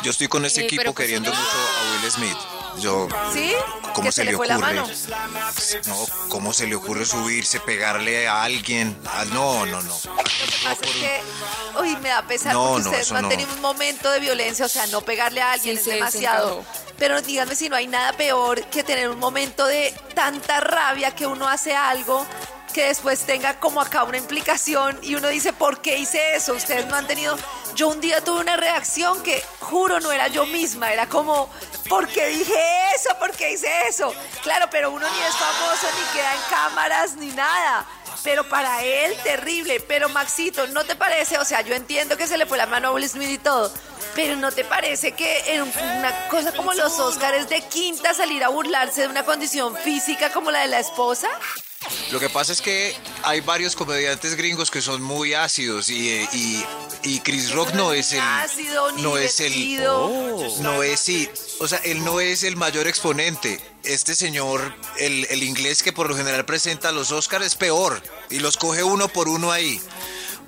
yo 0.03 0.11
estoy 0.11 0.29
con 0.29 0.45
este 0.45 0.63
Eh, 0.63 0.65
equipo 0.65 0.81
pero 0.81 0.93
pues 0.95 1.05
queriendo 1.07 1.31
mucho 1.31 1.43
a 1.43 2.03
Will 2.03 2.11
Smith. 2.13 2.37
Yo, 2.79 3.09
¿Sí? 3.33 3.53
¿cómo 3.95 4.13
se, 4.13 4.17
se 4.17 4.25
le 4.25 4.31
le 4.33 4.37
fue 4.37 4.47
ocurre? 4.47 4.61
la 4.61 4.67
mano. 4.67 4.87
No, 5.87 6.07
¿cómo 6.29 6.53
se 6.53 6.67
le 6.67 6.75
ocurre 6.75 7.05
subirse, 7.07 7.61
pegarle 7.61 8.29
a 8.29 8.43
alguien? 8.43 8.97
Ah, 9.07 9.25
no, 9.33 9.65
no, 9.67 9.83
no. 9.83 9.95
Lo 9.95 10.23
que 10.25 10.59
pasa 10.65 10.79
es 10.83 10.91
que, 10.93 11.21
uy, 11.81 11.97
me 11.97 12.09
da 12.11 12.23
pesar 12.27 12.53
No, 12.53 12.69
porque 12.73 12.83
no, 12.85 12.91
ustedes 12.91 13.11
no 13.13 13.17
han 13.19 13.23
no. 13.25 13.29
tenido 13.29 13.53
un 13.55 13.61
momento 13.61 14.11
de 14.11 14.21
violencia, 14.21 14.67
o 14.67 14.69
sea, 14.69 14.87
no 14.89 15.01
pegarle 15.01 15.41
a 15.41 15.53
alguien 15.53 15.77
Sí, 15.77 15.89
es 15.91 15.95
demasiado. 15.97 16.65
Pero 16.99 17.21
díganme 17.23 17.55
si 17.57 17.69
no 17.69 17.77
hay 17.77 17.87
nada 17.87 18.13
peor 18.15 18.63
que 18.67 18.83
tener 18.85 19.09
un 19.11 19.19
momento 19.19 19.67
de 19.67 19.95
tanta 20.15 20.61
rabia 20.61 21.15
que 21.15 21.27
uno 21.27 21.49
hace 21.49 21.75
algo 21.75 22.27
que 22.73 22.89
después 22.89 23.21
tenga 23.21 23.59
como 23.59 23.81
acá 23.81 24.05
una 24.05 24.19
implicación 24.19 24.99
y 25.03 25.15
uno 25.15 25.29
dice, 25.29 25.55
¿por 25.55 25.81
qué 25.81 25.99
hice 25.99 26.37
eso? 26.37 26.53
Ustedes 26.53 26.87
no 26.87 26.97
han 26.97 27.07
tenido... 27.07 27.37
Yo 27.75 27.89
un 27.89 28.01
día 28.03 28.23
tuve 28.23 28.41
una 28.41 28.57
reacción 28.57 29.23
que, 29.23 29.43
juro, 29.61 29.99
no 30.01 30.13
era 30.13 30.29
yo 30.29 30.45
misma, 30.47 30.93
era 30.93 31.07
como, 31.09 31.49
¿por 31.89 32.07
qué 32.09 32.27
dije 32.29 32.55
eso? 32.95 33.17
¿Por 33.19 33.33
qué 33.33 33.53
hice 33.53 33.69
eso? 33.89 34.13
Claro, 34.43 34.67
pero 34.71 34.91
uno 34.91 35.07
ni 35.09 35.23
es 35.23 35.35
famoso, 35.37 35.87
ni 35.99 36.19
queda 36.19 36.35
en 36.35 36.41
cámaras, 36.51 37.15
ni 37.17 37.27
nada. 37.29 37.87
Pero 38.23 38.49
para 38.49 38.83
él, 38.83 39.17
terrible. 39.23 39.81
Pero 39.81 40.09
Maxito, 40.09 40.67
¿no 40.69 40.85
te 40.85 40.97
parece? 40.97 41.39
O 41.39 41.45
sea, 41.45 41.61
yo 41.61 41.75
entiendo 41.75 42.17
que 42.17 42.27
se 42.27 42.37
le 42.39 42.47
fue 42.47 42.59
la 42.59 42.67
mano 42.67 42.89
a 42.89 42.93
Will 42.93 43.09
Smith 43.09 43.31
y 43.31 43.39
todo. 43.39 43.73
Pero 44.15 44.35
¿no 44.37 44.51
te 44.51 44.65
parece 44.65 45.13
que 45.13 45.55
en 45.55 45.63
un- 45.63 45.73
una 45.99 46.29
cosa 46.29 46.53
como 46.53 46.73
los 46.73 46.99
Oscars 46.99 47.49
de 47.49 47.61
quinta 47.63 48.15
salir 48.15 48.43
a 48.43 48.49
burlarse 48.49 49.03
de 49.03 49.09
una 49.09 49.25
condición 49.25 49.77
física 49.77 50.31
como 50.33 50.51
la 50.51 50.61
de 50.61 50.69
la 50.69 50.79
esposa? 50.81 51.29
Lo 52.11 52.21
que 52.21 52.29
pasa 52.29 52.53
es 52.53 52.61
que 52.61 52.95
hay 53.23 53.41
varios 53.41 53.75
comediantes 53.77 54.35
gringos 54.37 54.71
que 54.71 54.81
son 54.81 55.03
muy 55.03 55.35
ácidos 55.35 55.91
y, 55.91 56.09
y, 56.33 56.65
y 57.03 57.21
Chris 57.21 57.53
Rock 57.53 57.73
no 57.75 57.93
es 57.93 58.13
el 58.13 58.21
ácido, 58.21 58.93
no 58.93 59.17
es 59.17 59.41
el 59.41 59.53
divertido. 59.53 60.11
no 60.61 60.83
es 60.83 61.01
sí, 61.01 61.29
o 61.59 61.69
sea, 61.69 61.79
él 61.85 62.05
no 62.05 62.21
es 62.21 62.43
el 62.43 62.57
mayor 62.57 62.87
exponente. 62.87 63.61
Este 63.83 64.17
señor, 64.17 64.75
el, 64.99 65.27
el 65.31 65.43
inglés 65.45 65.83
que 65.83 65.93
por 65.93 66.09
lo 66.09 66.17
general 66.17 66.45
presenta 66.45 66.91
los 66.91 67.13
Oscars 67.13 67.47
es 67.47 67.55
peor 67.55 68.03
y 68.31 68.41
los 68.41 68.57
coge 68.57 68.83
uno 68.83 69.09
por 69.09 69.29
uno 69.29 69.53
ahí. 69.53 69.81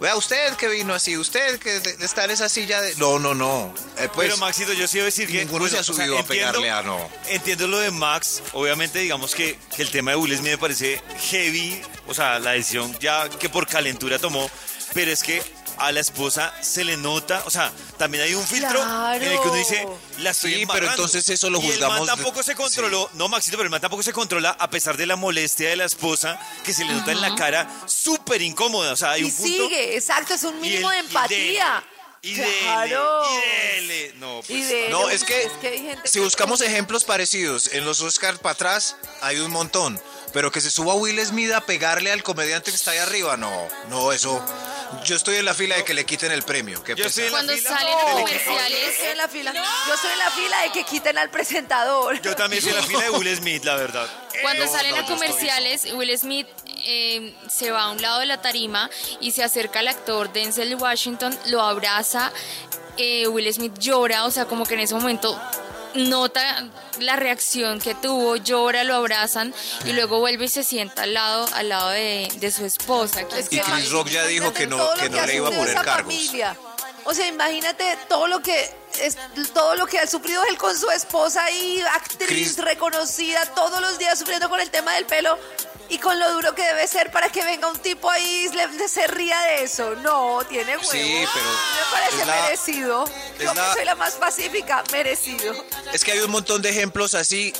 Vea 0.00 0.14
usted 0.16 0.54
que 0.54 0.68
vino 0.68 0.94
así, 0.94 1.16
usted 1.16 1.58
que 1.58 1.80
de- 1.80 2.04
está 2.04 2.24
en 2.24 2.30
esa 2.30 2.48
silla 2.48 2.80
de 2.80 2.94
no, 2.96 3.18
no, 3.18 3.34
no. 3.34 3.74
Eh, 3.98 4.08
pues, 4.14 4.28
Pero 4.28 4.36
Maxito, 4.36 4.72
yo 4.72 4.86
sí 4.86 4.98
iba 4.98 5.04
a 5.04 5.06
decir 5.06 5.26
que... 5.28 5.38
ninguno 5.38 5.66
se 5.66 5.76
ha 5.76 5.80
o 5.80 5.82
sea, 5.84 5.94
subido 5.94 6.18
a 6.18 6.22
pegarle 6.22 6.70
a 6.70 6.82
no. 6.82 7.08
Entiendo 7.28 7.66
lo 7.66 7.78
de 7.80 7.90
Max. 7.90 8.42
Obviamente, 8.52 9.00
digamos 9.00 9.34
que, 9.34 9.58
que 9.74 9.82
el 9.82 9.90
tema 9.90 10.12
de 10.12 10.16
Will 10.18 10.36
Smith 10.36 10.52
me 10.52 10.58
parece 10.58 11.02
heavy. 11.30 11.80
O 12.06 12.14
sea, 12.14 12.38
la 12.38 12.52
decisión 12.52 12.96
ya 13.00 13.28
que 13.28 13.48
por 13.48 13.66
calentura 13.66 14.18
tomó. 14.20 14.48
Pero 14.94 15.10
es 15.10 15.22
que 15.22 15.42
a 15.78 15.92
la 15.92 16.00
esposa 16.00 16.52
se 16.60 16.84
le 16.84 16.96
nota. 16.96 17.42
O 17.46 17.50
sea, 17.50 17.72
también 17.96 18.24
hay 18.24 18.34
un 18.34 18.46
filtro 18.46 18.82
en 19.14 19.22
el 19.22 19.32
que 19.40 19.48
uno 19.48 19.54
dice, 19.54 19.86
la 20.18 20.30
estoy 20.30 20.54
Sí, 20.54 20.66
pero 20.70 20.88
entonces 20.88 21.28
eso 21.28 21.50
lo 21.50 21.60
Y 21.60 21.66
el 21.70 21.80
man 21.80 21.88
juzgamos 21.90 22.06
tampoco 22.08 22.42
se 22.42 22.54
controló. 22.54 23.10
No, 23.14 23.28
Maxito, 23.28 23.56
pero 23.56 23.64
el 23.66 23.70
man 23.70 23.80
tampoco 23.80 24.02
se 24.02 24.12
controla 24.12 24.56
a 24.58 24.70
pesar 24.70 24.96
de 24.96 25.06
la 25.06 25.16
molestia 25.16 25.68
de 25.68 25.76
la 25.76 25.84
esposa 25.84 26.38
que 26.64 26.72
se 26.74 26.84
le 26.84 26.92
nota 26.92 27.12
en 27.12 27.20
la 27.20 27.34
cara 27.34 27.68
súper 27.86 28.42
incómoda. 28.42 28.92
O 28.92 28.96
sea, 28.96 29.12
hay 29.12 29.22
Y 29.22 29.24
un 29.24 29.32
punto. 29.32 29.46
sigue, 29.68 29.96
exacto, 29.96 30.34
es 30.34 30.42
un 30.44 30.60
mínimo 30.60 30.90
el- 30.90 31.02
de 31.02 31.06
empatía. 31.06 31.84
Y 32.20 32.34
dele, 32.34 32.58
Claro. 32.62 33.22
y 33.30 33.76
dele. 33.76 34.12
No, 34.16 34.40
pues. 34.44 34.50
Y 34.50 34.90
No, 34.90 35.08
es 35.08 35.22
que, 35.22 35.48
hay 35.62 35.78
gente 35.78 36.00
si 36.08 36.18
que- 36.18 36.24
buscamos 36.24 36.60
ejemplos 36.62 37.04
parecidos, 37.04 37.68
en 37.72 37.84
los 37.84 38.00
Oscars 38.00 38.40
para 38.40 38.54
atrás 38.54 38.96
hay 39.20 39.38
un 39.38 39.52
montón. 39.52 40.00
Pero 40.32 40.50
que 40.50 40.60
se 40.60 40.70
suba 40.70 40.92
Will 40.94 41.24
Smith 41.24 41.52
a 41.52 41.60
pegarle 41.62 42.10
al 42.12 42.22
comediante 42.24 42.70
que 42.70 42.76
está 42.76 42.90
ahí 42.90 42.98
arriba, 42.98 43.36
no, 43.38 43.50
no, 43.88 44.12
eso. 44.12 44.44
Yo 45.04 45.16
estoy 45.16 45.36
en 45.36 45.44
la 45.44 45.54
fila 45.54 45.76
de 45.76 45.84
que 45.84 45.94
le 45.94 46.04
quiten 46.06 46.32
el 46.32 46.42
premio. 46.42 46.82
qué 46.82 46.94
Yo 46.94 47.06
estoy 47.06 47.24
en 47.24 47.32
la 47.32 47.38
Cuando 47.38 47.52
fila 47.54 47.68
salen 47.70 47.92
los 47.92 48.02
equipo. 48.02 48.18
Yo 48.18 48.24
comerciales, 48.24 48.88
estoy 48.90 49.08
en 49.08 49.16
la 49.18 49.28
fila. 49.28 49.52
Yo 49.52 49.94
estoy 49.94 50.10
en 50.12 50.18
la 50.18 50.30
fila 50.30 50.60
de 50.62 50.72
que 50.72 50.84
quiten 50.84 51.18
al 51.18 51.30
presentador. 51.30 52.20
Yo 52.22 52.34
también 52.36 52.62
soy 52.62 52.70
en 52.72 52.76
la 52.76 52.82
fila 52.82 53.00
de 53.02 53.10
Will 53.10 53.36
Smith, 53.36 53.64
la 53.64 53.74
verdad. 53.76 54.06
Cuando 54.42 54.64
No, 54.66 54.70
salen 54.72 54.90
no, 54.92 54.96
a 54.96 55.00
estoy- 55.00 55.14
comerciales, 55.16 55.92
Will 55.92 56.18
Smith 56.18 56.46
eh, 56.84 57.34
se 57.50 57.70
va 57.70 57.82
a 57.84 57.90
un 57.90 58.00
lado 58.00 58.20
de 58.20 58.26
la 58.26 58.40
tarima 58.40 58.88
y 59.20 59.32
se 59.32 59.42
acerca 59.42 59.80
al 59.80 59.88
actor 59.88 60.32
Denzel 60.32 60.74
Washington, 60.76 61.36
lo 61.46 61.60
abraza, 61.62 62.32
eh, 62.96 63.26
Will 63.28 63.52
Smith 63.52 63.74
llora, 63.78 64.24
o 64.24 64.30
sea, 64.30 64.44
como 64.46 64.64
que 64.64 64.74
en 64.74 64.80
ese 64.80 64.94
momento 64.94 65.38
nota 65.94 66.68
la 67.00 67.16
reacción 67.16 67.80
que 67.80 67.94
tuvo, 67.94 68.36
llora, 68.36 68.84
lo 68.84 68.94
abrazan 68.96 69.54
y 69.84 69.92
luego 69.92 70.20
vuelve 70.20 70.46
y 70.46 70.48
se 70.48 70.64
sienta 70.64 71.02
al 71.02 71.14
lado, 71.14 71.48
al 71.54 71.68
lado 71.68 71.90
de, 71.90 72.28
de 72.36 72.50
su 72.50 72.64
esposa. 72.64 73.26
que 73.26 73.38
Es 73.40 73.52
Y 73.52 73.60
Chris 73.60 73.90
Rock 73.90 74.08
ya 74.08 74.24
dijo 74.26 74.52
que 74.52 74.66
no- 74.66 74.92
que 74.94 75.08
no 75.08 75.24
le 75.26 75.34
iba 75.36 75.48
a 75.48 75.52
poner 75.52 75.74
cargos. 75.74 76.12
familia. 76.14 76.56
O 77.04 77.14
sea, 77.14 77.26
imagínate 77.26 77.96
todo 78.08 78.26
lo 78.26 78.40
que 78.40 78.70
es 79.00 79.16
todo 79.54 79.76
lo 79.76 79.86
que 79.86 79.98
ha 79.98 80.06
sufrido 80.06 80.42
él 80.50 80.58
con 80.58 80.76
su 80.78 80.90
esposa 80.90 81.48
y 81.50 81.80
actriz 81.80 82.26
Chris- 82.28 82.58
reconocida 82.58 83.46
todos 83.54 83.80
los 83.80 83.96
días 83.98 84.18
sufriendo 84.18 84.48
con 84.50 84.60
el 84.60 84.70
tema 84.70 84.92
del 84.94 85.06
pelo 85.06 85.38
y 85.90 85.98
con 85.98 86.18
lo 86.18 86.32
duro 86.32 86.54
que 86.54 86.62
debe 86.62 86.86
ser 86.86 87.10
para 87.10 87.28
que 87.30 87.44
venga 87.44 87.68
un 87.68 87.78
tipo 87.78 88.10
ahí 88.10 88.48
y 88.52 88.54
le- 88.54 88.88
se 88.88 89.06
ría 89.06 89.38
de 89.40 89.62
eso. 89.64 89.94
No, 89.96 90.40
tiene 90.48 90.76
huevo. 90.76 90.90
Sí, 90.90 91.24
pero 91.34 91.46
me 91.46 91.90
parece 91.90 92.26
la- 92.26 92.42
merecido. 92.42 93.04
Yo 93.38 93.52
que 93.54 93.60
soy 93.74 93.84
la 93.84 93.94
más 93.94 94.14
pacífica, 94.14 94.84
merecido. 94.92 95.54
Es 95.92 96.04
que 96.04 96.12
hay 96.12 96.18
un 96.20 96.30
montón 96.30 96.60
de 96.62 96.70
ejemplos 96.70 97.14
así 97.14 97.52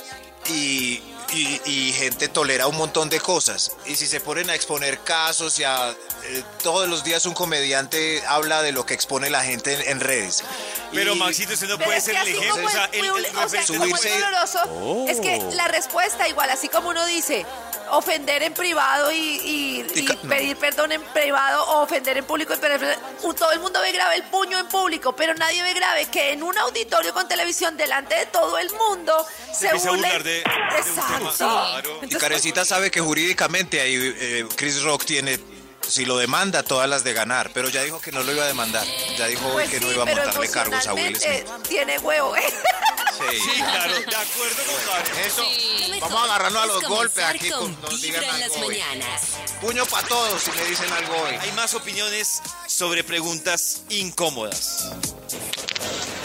y, 0.47 1.01
y- 1.31 1.61
y 1.65 1.93
gente 1.93 2.27
tolera 2.27 2.67
un 2.67 2.75
montón 2.77 3.09
de 3.09 3.19
cosas. 3.19 3.71
Y 3.85 3.95
si 3.95 4.07
se 4.07 4.19
ponen 4.19 4.49
a 4.49 4.55
exponer 4.55 4.99
casos 4.99 5.59
y 5.59 5.63
a, 5.63 5.89
eh, 6.23 6.43
todos 6.63 6.87
los 6.87 7.03
días 7.03 7.25
un 7.25 7.33
comediante 7.33 8.23
habla 8.27 8.61
de 8.61 8.71
lo 8.71 8.85
que 8.85 8.93
expone 8.93 9.29
la 9.29 9.43
gente 9.43 9.73
en, 9.73 9.81
en 9.89 9.99
redes. 9.99 10.43
Pero 10.93 11.13
Y- 11.15 11.19
Maxito, 11.19 11.53
usted 11.53 11.67
no 11.67 11.77
Pero 11.77 11.85
puede 11.87 11.97
es 11.99 12.03
ser 12.03 12.15
que 12.15 12.21
el 12.21 12.27
así 12.27 12.37
ejemplo. 12.37 12.55
como 12.55 12.67
O 12.67 12.71
sea, 12.71 12.85
es 12.85 12.93
el, 12.93 12.99
muy- 13.11 13.25
el 13.25 13.25
o 13.37 13.49
sea, 13.49 13.65
como 13.67 13.85
es 13.85 13.91
puede- 14.01 14.19
doloroso, 14.19 15.05
es 15.07 15.19
que 15.19 15.55
la 15.55 15.67
respuesta 15.67 16.27
igual, 16.27 16.49
así 16.49 16.67
como 16.69 16.89
uno 16.89 17.05
dice, 17.05 17.45
ofender 17.91 18.43
en 18.43 18.53
privado 18.53 19.11
y, 19.11 19.15
y- 19.17 19.85
Y 19.95 19.99
y 20.01 20.05
ca- 20.05 20.15
no. 20.21 20.29
pedir 20.29 20.55
perdón 20.57 20.91
en 20.91 21.01
privado 21.01 21.63
o 21.65 21.81
ofender 21.83 22.17
en 22.17 22.25
público, 22.25 22.53
pero 22.61 22.77
todo 23.35 23.51
el 23.51 23.59
mundo 23.59 23.81
ve 23.81 23.91
grave 23.91 24.15
el 24.15 24.23
puño 24.23 24.59
en 24.59 24.67
público, 24.67 25.15
pero 25.15 25.33
nadie 25.33 25.61
ve 25.63 25.73
grave 25.73 26.05
que 26.05 26.31
en 26.33 26.43
un 26.43 26.55
auditorio 26.57 27.13
con 27.13 27.27
televisión 27.27 27.75
delante 27.77 28.15
de 28.15 28.25
todo 28.27 28.57
el 28.59 28.69
mundo 28.71 29.13
se, 29.51 29.65
empieza 29.67 29.87
a 29.87 29.91
burlen. 29.91 30.11
burlar 30.11 30.23
de- 30.23 30.31
de 30.31 30.37
un 30.39 30.43
tema, 30.43 30.77
Exacto. 30.77 31.33
claro. 31.37 31.89
Y 31.89 31.93
Entonces, 32.03 32.19
Carecita 32.19 32.65
sabe 32.65 32.91
que 32.91 32.99
jurídicamente 33.01 33.81
ahí 33.81 33.95
eh, 34.19 34.45
Chris 34.55 34.83
Rock 34.83 35.05
tiene, 35.05 35.39
si 35.89 36.05
lo 36.05 36.17
demanda, 36.17 36.63
todas 36.63 36.87
las 36.89 37.03
de 37.03 37.13
ganar. 37.13 37.51
Pero 37.53 37.69
ya 37.69 37.83
dijo 37.83 37.99
que 37.99 38.11
no 38.11 38.23
lo 38.23 38.31
iba 38.31 38.43
a 38.43 38.47
demandar. 38.47 38.85
Ya 39.17 39.27
dijo 39.27 39.45
hoy 39.47 39.53
pues 39.53 39.69
que 39.69 39.79
no 39.79 39.87
sí, 39.87 39.93
iba 39.93 40.03
a 40.03 40.05
montarle 40.05 40.49
cargos 40.49 40.87
a 40.87 40.93
Will 40.93 41.15
Smith. 41.15 41.47
tiene 41.67 41.99
huevo. 41.99 42.35
¿eh? 42.35 42.43
Sí, 43.19 43.51
claro, 43.57 43.93
de 43.93 44.15
acuerdo 44.15 44.63
con. 44.63 45.19
Eso. 45.19 45.43
Vamos 45.99 46.21
a 46.21 46.23
agarrarnos 46.23 46.63
a 46.63 46.65
los 46.67 46.83
golpes 46.83 47.23
aquí. 47.23 47.49
con 47.49 47.75
Con, 47.75 47.91
nos 47.91 48.01
digan 48.01 48.23
las 48.39 48.51
hoy. 48.57 48.81
Puño 49.61 49.85
para 49.87 50.07
todos 50.07 50.41
si 50.41 50.51
me 50.51 50.63
dicen 50.65 50.91
algo 50.93 51.15
hoy. 51.23 51.35
Hay 51.35 51.51
más 51.51 51.73
opiniones 51.73 52.41
sobre 52.67 53.03
preguntas 53.03 53.81
incómodas. 53.89 54.91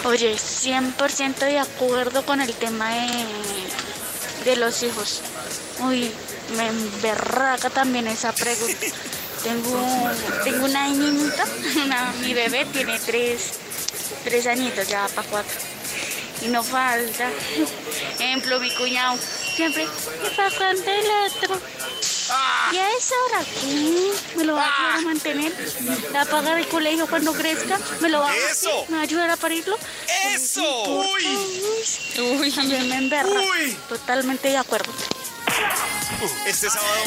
Oye, 0.04 0.36
100% 0.36 1.38
de 1.38 1.58
acuerdo 1.58 2.24
con 2.24 2.40
el 2.40 2.52
tema 2.54 2.94
de, 2.94 3.26
de 4.44 4.56
los 4.56 4.82
hijos. 4.82 5.22
Uy, 5.80 6.12
me 6.56 6.68
emberraca 6.68 7.70
también 7.70 8.06
esa 8.06 8.32
pregunta. 8.32 8.86
Tengo, 9.44 10.10
tengo 10.42 10.64
una 10.64 10.88
niñita, 10.88 11.44
una- 11.84 12.12
mi 12.22 12.32
bebé 12.34 12.64
tiene 12.72 12.98
tres, 12.98 13.50
tres 14.24 14.46
añitos, 14.46 14.88
ya 14.88 15.06
para 15.14 15.28
cuatro. 15.28 15.58
Y 16.42 16.48
no 16.48 16.62
falta. 16.64 17.30
Ejemplo, 18.18 18.58
mi 18.60 18.74
cuñado 18.74 19.18
siempre, 19.54 19.84
¿y 19.84 20.36
para 20.36 20.50
cuándo 20.50 20.90
el 20.90 21.06
otro? 21.30 21.60
¿Y 22.72 22.76
a 22.78 22.90
esa 22.96 23.14
hora 23.26 23.44
qué? 23.60 24.12
¿Me 24.36 24.44
lo 24.44 24.54
va 24.54 24.64
a 24.64 24.74
ayudar 24.74 24.98
a 24.98 25.00
mantener? 25.02 25.52
¿Le 26.02 26.10
va 26.12 26.22
a 26.22 26.24
pagar 26.24 26.58
el 26.58 26.66
colegio 26.68 27.06
cuando 27.06 27.32
crezca? 27.34 27.78
¿Me 28.00 28.08
lo 28.08 28.20
va 28.20 28.30
a 28.30 28.36
¡Eso! 28.36 28.86
¿Me 28.88 28.96
va 28.96 29.00
a 29.00 29.04
ayudar 29.04 29.30
a 29.30 29.36
parirlo? 29.36 29.76
¡Eso! 30.34 30.62
Uy, 30.84 31.26
Uy, 32.40 32.50
también 32.50 32.88
me 32.88 32.96
emberra. 32.96 33.28
Uy. 33.30 33.76
Totalmente 33.88 34.48
de 34.48 34.56
acuerdo. 34.56 34.90
Este 36.46 36.68
sábado, 36.70 37.04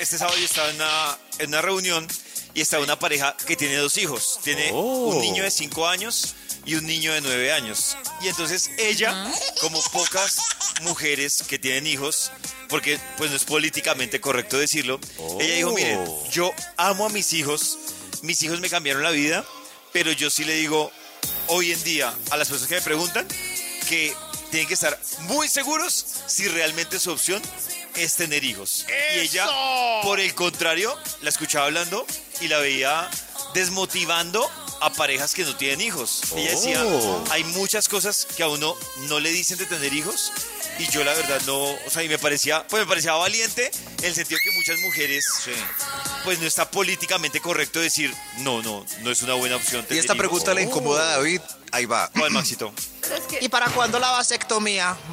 este 0.00 0.16
sábado 0.16 0.38
yo 0.38 0.46
estaba 0.46 0.70
en 0.70 0.76
una, 0.76 1.18
en 1.38 1.48
una 1.48 1.62
reunión 1.62 2.08
y 2.54 2.62
estaba 2.62 2.82
una 2.82 2.98
pareja 2.98 3.36
que 3.46 3.54
tiene 3.54 3.76
dos 3.76 3.98
hijos. 3.98 4.40
Tiene 4.42 4.72
un 4.72 5.20
niño 5.20 5.44
de 5.44 5.50
5 5.50 5.86
años 5.86 6.34
y 6.64 6.74
un 6.74 6.86
niño 6.86 7.12
de 7.12 7.20
9 7.20 7.52
años. 7.52 7.98
Y 8.22 8.28
entonces 8.28 8.70
ella, 8.78 9.30
como 9.60 9.80
pocas 9.92 10.38
mujeres 10.82 11.44
que 11.46 11.58
tienen 11.58 11.86
hijos, 11.86 12.32
porque 12.68 12.98
pues 13.18 13.30
no 13.30 13.36
es 13.36 13.44
políticamente 13.44 14.20
correcto 14.20 14.58
decirlo, 14.58 14.98
ella 15.38 15.54
dijo, 15.54 15.72
miren, 15.72 16.02
yo 16.30 16.50
amo 16.78 17.06
a 17.06 17.10
mis 17.10 17.34
hijos, 17.34 17.78
mis 18.22 18.42
hijos 18.42 18.60
me 18.60 18.70
cambiaron 18.70 19.02
la 19.02 19.10
vida, 19.10 19.44
pero 19.92 20.12
yo 20.12 20.30
sí 20.30 20.44
le 20.44 20.54
digo 20.54 20.90
hoy 21.48 21.72
en 21.72 21.82
día 21.84 22.14
a 22.30 22.36
las 22.38 22.48
personas 22.48 22.68
que 22.68 22.76
me 22.76 22.82
preguntan 22.82 23.28
que 23.86 24.14
tienen 24.50 24.66
que 24.66 24.74
estar 24.74 24.98
muy 25.20 25.46
seguros 25.46 25.92
si 26.26 26.48
realmente 26.48 26.98
su 26.98 27.10
opción 27.10 27.42
es 27.96 28.16
tener 28.16 28.44
hijos. 28.44 28.86
Y 29.14 29.18
ella, 29.20 29.46
por 30.02 30.20
el 30.20 30.34
contrario, 30.34 30.96
la 31.22 31.30
escuchaba 31.30 31.66
hablando 31.66 32.06
y 32.40 32.48
la 32.48 32.58
veía 32.58 33.08
desmotivando 33.54 34.48
a 34.80 34.90
parejas 34.90 35.34
que 35.34 35.44
no 35.44 35.54
tienen 35.56 35.80
hijos. 35.82 36.22
Ella 36.34 36.50
decía, 36.52 36.82
hay 37.30 37.44
muchas 37.44 37.88
cosas 37.88 38.26
que 38.36 38.42
a 38.42 38.48
uno 38.48 38.74
no 39.08 39.20
le 39.20 39.30
dicen 39.30 39.58
de 39.58 39.66
tener 39.66 39.92
hijos 39.92 40.32
y 40.78 40.88
yo 40.90 41.04
la 41.04 41.12
verdad 41.12 41.38
no, 41.46 41.58
o 41.62 41.90
sea, 41.90 42.02
y 42.02 42.08
me 42.08 42.18
parecía, 42.18 42.66
pues 42.68 42.80
me 42.84 42.88
parecía 42.88 43.12
valiente 43.12 43.70
en 43.98 44.04
el 44.06 44.14
sentido 44.14 44.40
que 44.42 44.50
muchas 44.52 44.78
mujeres, 44.78 45.26
pues 46.24 46.38
no 46.38 46.46
está 46.46 46.70
políticamente 46.70 47.40
correcto 47.40 47.78
decir, 47.80 48.14
no, 48.38 48.62
no, 48.62 48.86
no 49.02 49.10
es 49.10 49.20
una 49.20 49.34
buena 49.34 49.56
opción 49.56 49.82
Y 49.82 49.88
tener 49.88 50.00
esta 50.00 50.14
hijos". 50.14 50.18
pregunta 50.18 50.54
le 50.54 50.62
incomoda 50.62 51.02
a 51.02 51.16
David. 51.16 51.42
Ahí 51.72 51.84
va. 51.84 52.10
¿Cuál, 52.16 52.30
Maxito? 52.30 52.72
Pero 53.02 53.16
es 53.16 53.22
que 53.24 53.44
¿Y 53.44 53.48
para 53.50 53.66
cuándo 53.70 53.98
la 53.98 54.10
vasectomía? 54.12 54.96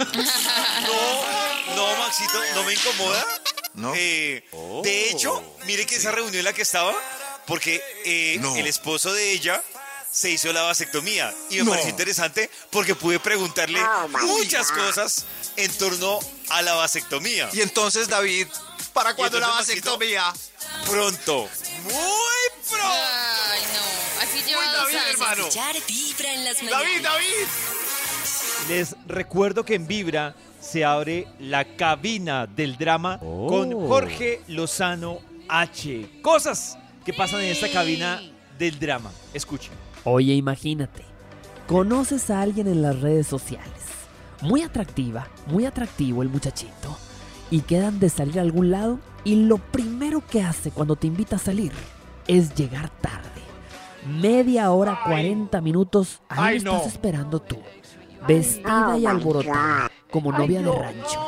No, 0.00 1.49
no, 1.76 1.96
Maxito, 1.96 2.40
no 2.54 2.62
me 2.64 2.72
incomoda. 2.74 3.26
¿No? 3.74 3.92
Eh, 3.96 4.44
De 4.82 5.10
hecho, 5.10 5.42
mire 5.64 5.86
que 5.86 5.96
esa 5.96 6.10
reunión 6.10 6.34
en 6.36 6.44
la 6.44 6.52
que 6.52 6.62
estaba, 6.62 6.94
porque 7.46 7.82
eh, 8.04 8.36
No. 8.40 8.54
el 8.56 8.66
esposo 8.66 9.12
de 9.12 9.30
ella 9.32 9.62
se 10.10 10.30
hizo 10.30 10.52
la 10.52 10.62
vasectomía. 10.62 11.32
Y 11.50 11.56
me 11.58 11.62
No. 11.64 11.70
pareció 11.70 11.90
interesante 11.90 12.50
porque 12.70 12.94
pude 12.96 13.20
preguntarle 13.20 13.80
muchas 14.22 14.70
cosas 14.72 15.24
en 15.56 15.72
torno 15.78 16.18
a 16.48 16.62
la 16.62 16.74
vasectomía. 16.74 17.48
Y 17.52 17.60
entonces, 17.60 18.08
David, 18.08 18.48
¿para 18.92 19.14
cuándo 19.14 19.38
la 19.38 19.48
Maxito, 19.48 19.96
vasectomía? 19.98 20.32
Pronto, 20.86 21.48
muy 21.84 21.92
pronto. 22.68 22.86
Ay, 23.50 23.62
no. 23.62 24.20
Así 24.22 24.52
David, 24.52 24.96
hermano. 25.10 25.46
Escuchar 25.46 25.76
Vibra 25.86 26.32
en 26.34 26.44
las 26.44 26.56
mañanas. 26.62 26.82
David, 26.82 27.02
David. 27.02 27.46
Les 28.68 28.94
recuerdo 29.06 29.64
que 29.64 29.74
en 29.74 29.86
Vibra 29.86 30.34
se 30.60 30.84
abre 30.84 31.26
la 31.38 31.64
cabina 31.76 32.46
del 32.46 32.76
drama 32.76 33.18
con 33.18 33.72
Jorge 33.88 34.42
Lozano 34.48 35.18
H. 35.48 36.20
Cosas 36.22 36.78
que 37.04 37.12
pasan 37.12 37.40
en 37.40 37.48
esta 37.48 37.68
cabina 37.68 38.20
del 38.58 38.78
drama. 38.78 39.10
Escuchen. 39.34 39.72
Oye, 40.04 40.34
imagínate, 40.34 41.02
conoces 41.66 42.30
a 42.30 42.40
alguien 42.40 42.68
en 42.68 42.82
las 42.82 43.00
redes 43.00 43.26
sociales, 43.26 43.82
muy 44.42 44.62
atractiva, 44.62 45.28
muy 45.46 45.66
atractivo 45.66 46.22
el 46.22 46.28
muchachito, 46.28 46.96
y 47.50 47.60
quedan 47.62 47.98
de 47.98 48.08
salir 48.08 48.38
a 48.38 48.42
algún 48.42 48.70
lado 48.70 48.98
y 49.24 49.36
lo 49.36 49.58
primero 49.58 50.22
que 50.26 50.42
hace 50.42 50.70
cuando 50.70 50.96
te 50.96 51.06
invita 51.06 51.36
a 51.36 51.40
salir 51.40 51.72
es 52.26 52.54
llegar 52.54 52.90
tarde. 53.00 53.28
Media 54.06 54.70
hora, 54.70 55.00
40 55.04 55.60
minutos, 55.60 56.22
ahí 56.28 56.60
lo 56.60 56.76
estás 56.76 56.94
esperando 56.94 57.40
tú, 57.40 57.58
vestida 58.26 58.96
y 58.96 59.04
alborotada, 59.04 59.90
como 60.10 60.32
novia 60.32 60.62
de 60.62 60.72
rancho. 60.72 61.20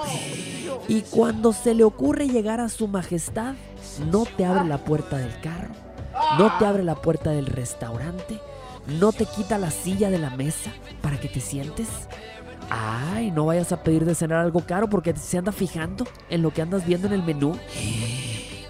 Y 0.88 1.02
cuando 1.02 1.52
se 1.52 1.74
le 1.74 1.84
ocurre 1.84 2.28
llegar 2.28 2.60
a 2.60 2.68
su 2.68 2.88
majestad, 2.88 3.54
no 4.10 4.24
te 4.24 4.44
abre 4.44 4.64
la 4.68 4.78
puerta 4.78 5.16
del 5.16 5.40
carro, 5.40 5.74
no 6.38 6.56
te 6.58 6.66
abre 6.66 6.82
la 6.82 6.96
puerta 6.96 7.30
del 7.30 7.46
restaurante, 7.46 8.40
no 8.86 9.12
te 9.12 9.26
quita 9.26 9.58
la 9.58 9.70
silla 9.70 10.10
de 10.10 10.18
la 10.18 10.30
mesa 10.30 10.72
para 11.00 11.18
que 11.20 11.28
te 11.28 11.40
sientes. 11.40 11.88
Ay, 12.70 13.30
no 13.30 13.46
vayas 13.46 13.72
a 13.72 13.82
pedir 13.82 14.04
de 14.04 14.14
cenar 14.14 14.38
algo 14.38 14.60
caro 14.66 14.88
porque 14.88 15.14
se 15.14 15.38
anda 15.38 15.52
fijando 15.52 16.06
en 16.30 16.42
lo 16.42 16.52
que 16.52 16.62
andas 16.62 16.86
viendo 16.86 17.06
en 17.06 17.12
el 17.12 17.22
menú. 17.22 17.56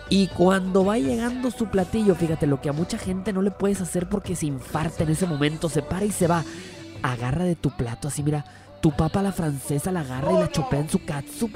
Y 0.08 0.26
cuando 0.26 0.84
va 0.84 0.98
llegando 0.98 1.50
su 1.50 1.68
platillo, 1.68 2.14
fíjate, 2.14 2.46
lo 2.46 2.60
que 2.60 2.68
a 2.68 2.74
mucha 2.74 2.98
gente 2.98 3.32
no 3.32 3.40
le 3.40 3.50
puedes 3.50 3.80
hacer 3.80 4.08
porque 4.08 4.36
se 4.36 4.46
infarta 4.46 5.04
en 5.04 5.10
ese 5.10 5.26
momento, 5.26 5.70
se 5.70 5.80
para 5.80 6.04
y 6.04 6.10
se 6.10 6.26
va. 6.26 6.44
Agarra 7.02 7.44
de 7.44 7.56
tu 7.56 7.70
plato 7.70 8.08
así, 8.08 8.22
mira, 8.22 8.44
tu 8.82 8.90
papa 8.90 9.22
la 9.22 9.32
francesa 9.32 9.90
la 9.92 10.00
agarra 10.00 10.32
y 10.32 10.38
la 10.40 10.50
chopea 10.50 10.80
en 10.80 10.90
su 10.90 11.02
catsup. 11.04 11.50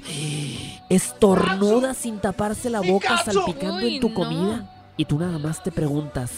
Estornuda 0.88 1.92
sin 1.92 2.20
taparse 2.20 2.70
la 2.70 2.80
boca, 2.80 3.18
salpicando 3.24 3.76
Uy, 3.86 3.96
en 3.96 4.00
tu 4.00 4.08
no. 4.10 4.14
comida. 4.14 4.70
Y 4.96 5.04
tú 5.04 5.18
nada 5.18 5.38
más 5.38 5.62
te 5.62 5.70
preguntas, 5.72 6.30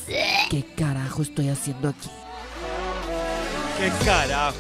¿qué 0.50 0.64
carajo 0.76 1.22
estoy 1.22 1.48
haciendo 1.48 1.90
aquí? 1.90 2.08
¿Qué 3.78 4.04
carajo? 4.04 4.56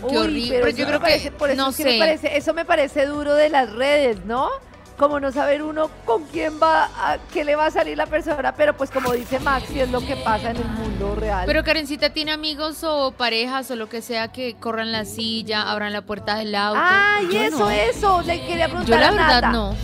Qué 0.00 0.06
Uy, 0.06 0.16
horrible, 0.16 0.60
pero 0.62 0.70
yo 0.76 0.86
creo 0.86 1.00
que- 1.00 1.30
por 1.32 1.50
eso 1.50 1.62
no 1.62 1.70
es 1.70 1.76
que 1.76 1.84
me 1.84 1.90
sé. 1.92 1.98
parece- 1.98 2.36
eso 2.36 2.54
me 2.54 2.64
parece 2.64 3.06
duro 3.06 3.34
de 3.34 3.48
las 3.50 3.70
redes, 3.72 4.24
¿no? 4.24 4.48
Como 4.96 5.18
no 5.18 5.32
saber 5.32 5.62
uno 5.62 5.90
con 6.04 6.22
quién 6.24 6.60
va, 6.62 6.84
a 6.84 7.18
qué 7.32 7.44
le 7.44 7.56
va 7.56 7.66
a 7.66 7.70
salir 7.70 7.96
la 7.96 8.06
persona, 8.06 8.54
pero 8.54 8.76
pues 8.76 8.90
como 8.90 9.12
dice 9.12 9.40
Maxi, 9.40 9.80
es 9.80 9.90
lo 9.90 10.00
que 10.00 10.14
pasa 10.16 10.50
en 10.50 10.56
el 10.58 10.68
mundo 10.68 11.16
real. 11.16 11.44
Pero 11.46 11.64
Karencita 11.64 12.10
tiene 12.10 12.30
amigos 12.32 12.84
o 12.84 13.10
parejas 13.10 13.70
o 13.72 13.76
lo 13.76 13.88
que 13.88 14.02
sea 14.02 14.28
que 14.28 14.54
corran 14.54 14.92
la 14.92 15.04
silla, 15.04 15.62
abran 15.70 15.92
la 15.92 16.02
puerta 16.02 16.36
del 16.36 16.54
auto. 16.54 16.80
Ay, 16.80 17.28
eso, 17.36 17.58
no. 17.58 17.70
eso, 17.70 18.22
le 18.22 18.46
quería 18.46 18.66
preguntar 18.68 18.94
Yo 18.94 19.00
la 19.00 19.08
a 19.08 19.10
verdad 19.10 19.42
Nata. 19.42 19.52
no. 19.52 19.74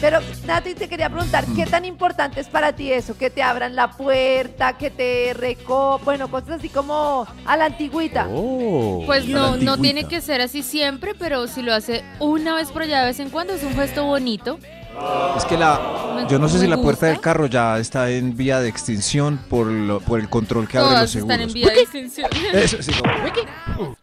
Pero 0.00 0.18
Nati, 0.46 0.74
te 0.74 0.88
quería 0.88 1.08
preguntar, 1.08 1.44
¿qué 1.56 1.64
tan 1.66 1.84
importante 1.84 2.40
es 2.40 2.48
para 2.48 2.74
ti 2.74 2.92
eso? 2.92 3.16
Que 3.16 3.30
te 3.30 3.42
abran 3.42 3.74
la 3.74 3.90
puerta, 3.92 4.76
que 4.76 4.90
te 4.90 5.32
reco... 5.34 6.00
Bueno, 6.04 6.28
cosas 6.30 6.50
así 6.58 6.68
como 6.68 7.26
a 7.46 7.56
la 7.56 7.66
antigüita. 7.66 8.28
Oh. 8.30 9.02
Pues 9.06 9.26
no, 9.26 9.56
no 9.56 9.78
tiene 9.78 10.04
que 10.06 10.20
ser 10.20 10.40
así 10.42 10.62
siempre, 10.62 11.14
pero 11.18 11.46
si 11.48 11.62
lo 11.62 11.72
hace 11.74 12.04
una 12.20 12.54
vez 12.54 12.70
por 12.70 12.82
allá 12.82 13.00
de 13.00 13.06
vez 13.06 13.20
en 13.20 13.30
cuando 13.30 13.54
es 13.54 13.62
un 13.62 13.74
gesto 13.74 14.04
bonito. 14.04 14.58
Es 15.36 15.44
que 15.44 15.56
la, 15.58 16.26
yo 16.30 16.38
no 16.38 16.48
sé 16.48 16.58
si 16.58 16.66
la 16.66 16.78
puerta 16.78 17.06
del 17.06 17.20
carro 17.20 17.46
ya 17.46 17.78
está 17.78 18.10
en 18.10 18.34
vía 18.36 18.60
de 18.60 18.68
extinción 18.68 19.38
por, 19.50 19.66
lo- 19.66 20.00
por 20.00 20.20
el 20.20 20.28
control 20.30 20.66
que 20.68 20.78
abre 20.78 21.00
los 21.00 21.10
seguros. 21.10 21.34
están 21.34 21.48
en 21.48 21.54
vía 21.54 21.68
de 21.68 21.80
extinción. 21.80 22.30
Eso 22.54 22.82
sí, 22.82 22.92
como, 22.92 23.96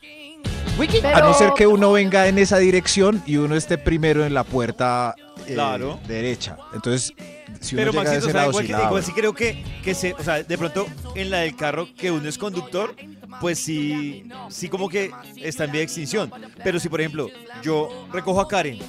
Pero- 1.01 1.15
A 1.15 1.19
no 1.21 1.33
ser 1.33 1.51
que 1.55 1.67
uno 1.67 1.91
venga 1.91 2.27
en 2.27 2.37
esa 2.39 2.57
dirección 2.57 3.21
y 3.25 3.37
uno 3.37 3.55
esté 3.55 3.77
primero 3.77 4.25
en 4.25 4.33
la 4.33 4.43
puerta 4.43 5.15
eh, 5.47 5.53
Claro. 5.53 5.99
derecha. 6.07 6.57
Entonces, 6.73 7.13
si 7.59 7.75
uno 7.75 7.81
Pero 7.81 7.91
llega 7.91 8.03
Maxito, 8.03 8.17
ese 8.19 8.27
o 8.27 8.31
sea, 8.31 8.33
lado, 8.41 8.49
igual, 8.51 8.63
sí 8.63 8.67
que, 8.67 8.73
la 8.77 8.83
igual 8.85 9.03
sí 9.03 9.11
creo 9.13 9.33
que, 9.33 9.63
que 9.83 9.93
se, 9.95 10.13
o 10.13 10.23
sea, 10.23 10.43
de 10.43 10.57
pronto 10.57 10.87
en 11.15 11.29
la 11.29 11.39
del 11.39 11.55
carro 11.55 11.87
que 11.97 12.11
uno 12.11 12.27
es 12.27 12.37
conductor, 12.37 12.95
pues 13.39 13.59
sí, 13.59 14.25
sí 14.49 14.69
como 14.69 14.89
que 14.89 15.11
está 15.37 15.65
en 15.65 15.71
vía 15.71 15.79
de 15.79 15.85
extinción. 15.85 16.31
Pero 16.63 16.79
si 16.79 16.89
por 16.89 17.01
ejemplo 17.01 17.27
yo 17.61 18.07
recojo 18.11 18.41
a 18.41 18.47
Karen, 18.47 18.79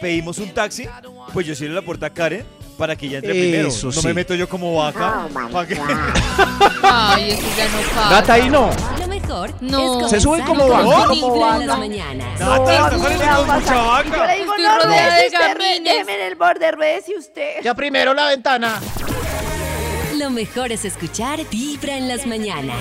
pedimos 0.00 0.38
un 0.38 0.52
taxi, 0.52 0.86
pues 1.32 1.46
yo 1.46 1.54
cierro 1.54 1.74
la 1.74 1.82
puerta 1.82 2.06
a 2.06 2.10
Karen 2.10 2.44
para 2.78 2.96
que 2.96 3.06
ella 3.06 3.18
entre 3.18 3.32
primero. 3.32 3.68
Eso 3.68 3.90
No 3.94 4.02
me 4.02 4.14
meto 4.14 4.34
yo 4.34 4.48
como 4.48 4.74
vaca. 4.74 5.28
¿pa' 5.52 5.66
qué? 5.66 5.78
Ay, 6.82 7.30
eso 7.32 7.42
ya 7.56 7.68
no 7.68 7.78
pasa. 7.94 8.10
Nata, 8.10 8.32
ahí 8.34 8.48
no. 8.48 8.70
Mejor 9.30 9.54
No. 9.62 10.04
es 10.06 10.10
Se 10.10 10.20
sube 10.20 10.42
comenzar 10.42 10.82
como 10.82 10.92
vaca. 10.92 11.12
Vibra 11.12 11.56
en 11.60 11.66
las 11.68 11.78
mañanas. 11.78 12.40
Nata, 12.40 12.90
No, 12.90 12.98
mucha 12.98 13.74
vaca. 13.82 14.16
Yo 14.16 14.26
le 14.26 14.34
digo, 14.38 14.52
Estoy 14.56 14.66
no, 14.66 14.78
rodeada 14.80 15.16
de 15.18 15.30
gamines. 15.30 15.84
déjeme 15.84 16.14
en 16.14 16.20
el 16.22 16.34
borde, 16.34 16.70
ruede 16.72 17.04
usted. 17.16 17.62
Ya 17.62 17.74
primero 17.74 18.12
la 18.12 18.26
ventana. 18.26 18.80
Lo 20.16 20.30
mejor 20.30 20.72
es 20.72 20.84
escuchar 20.84 21.38
Vibra 21.48 21.96
en 21.96 22.08
las 22.08 22.26
mañanas. 22.26 22.76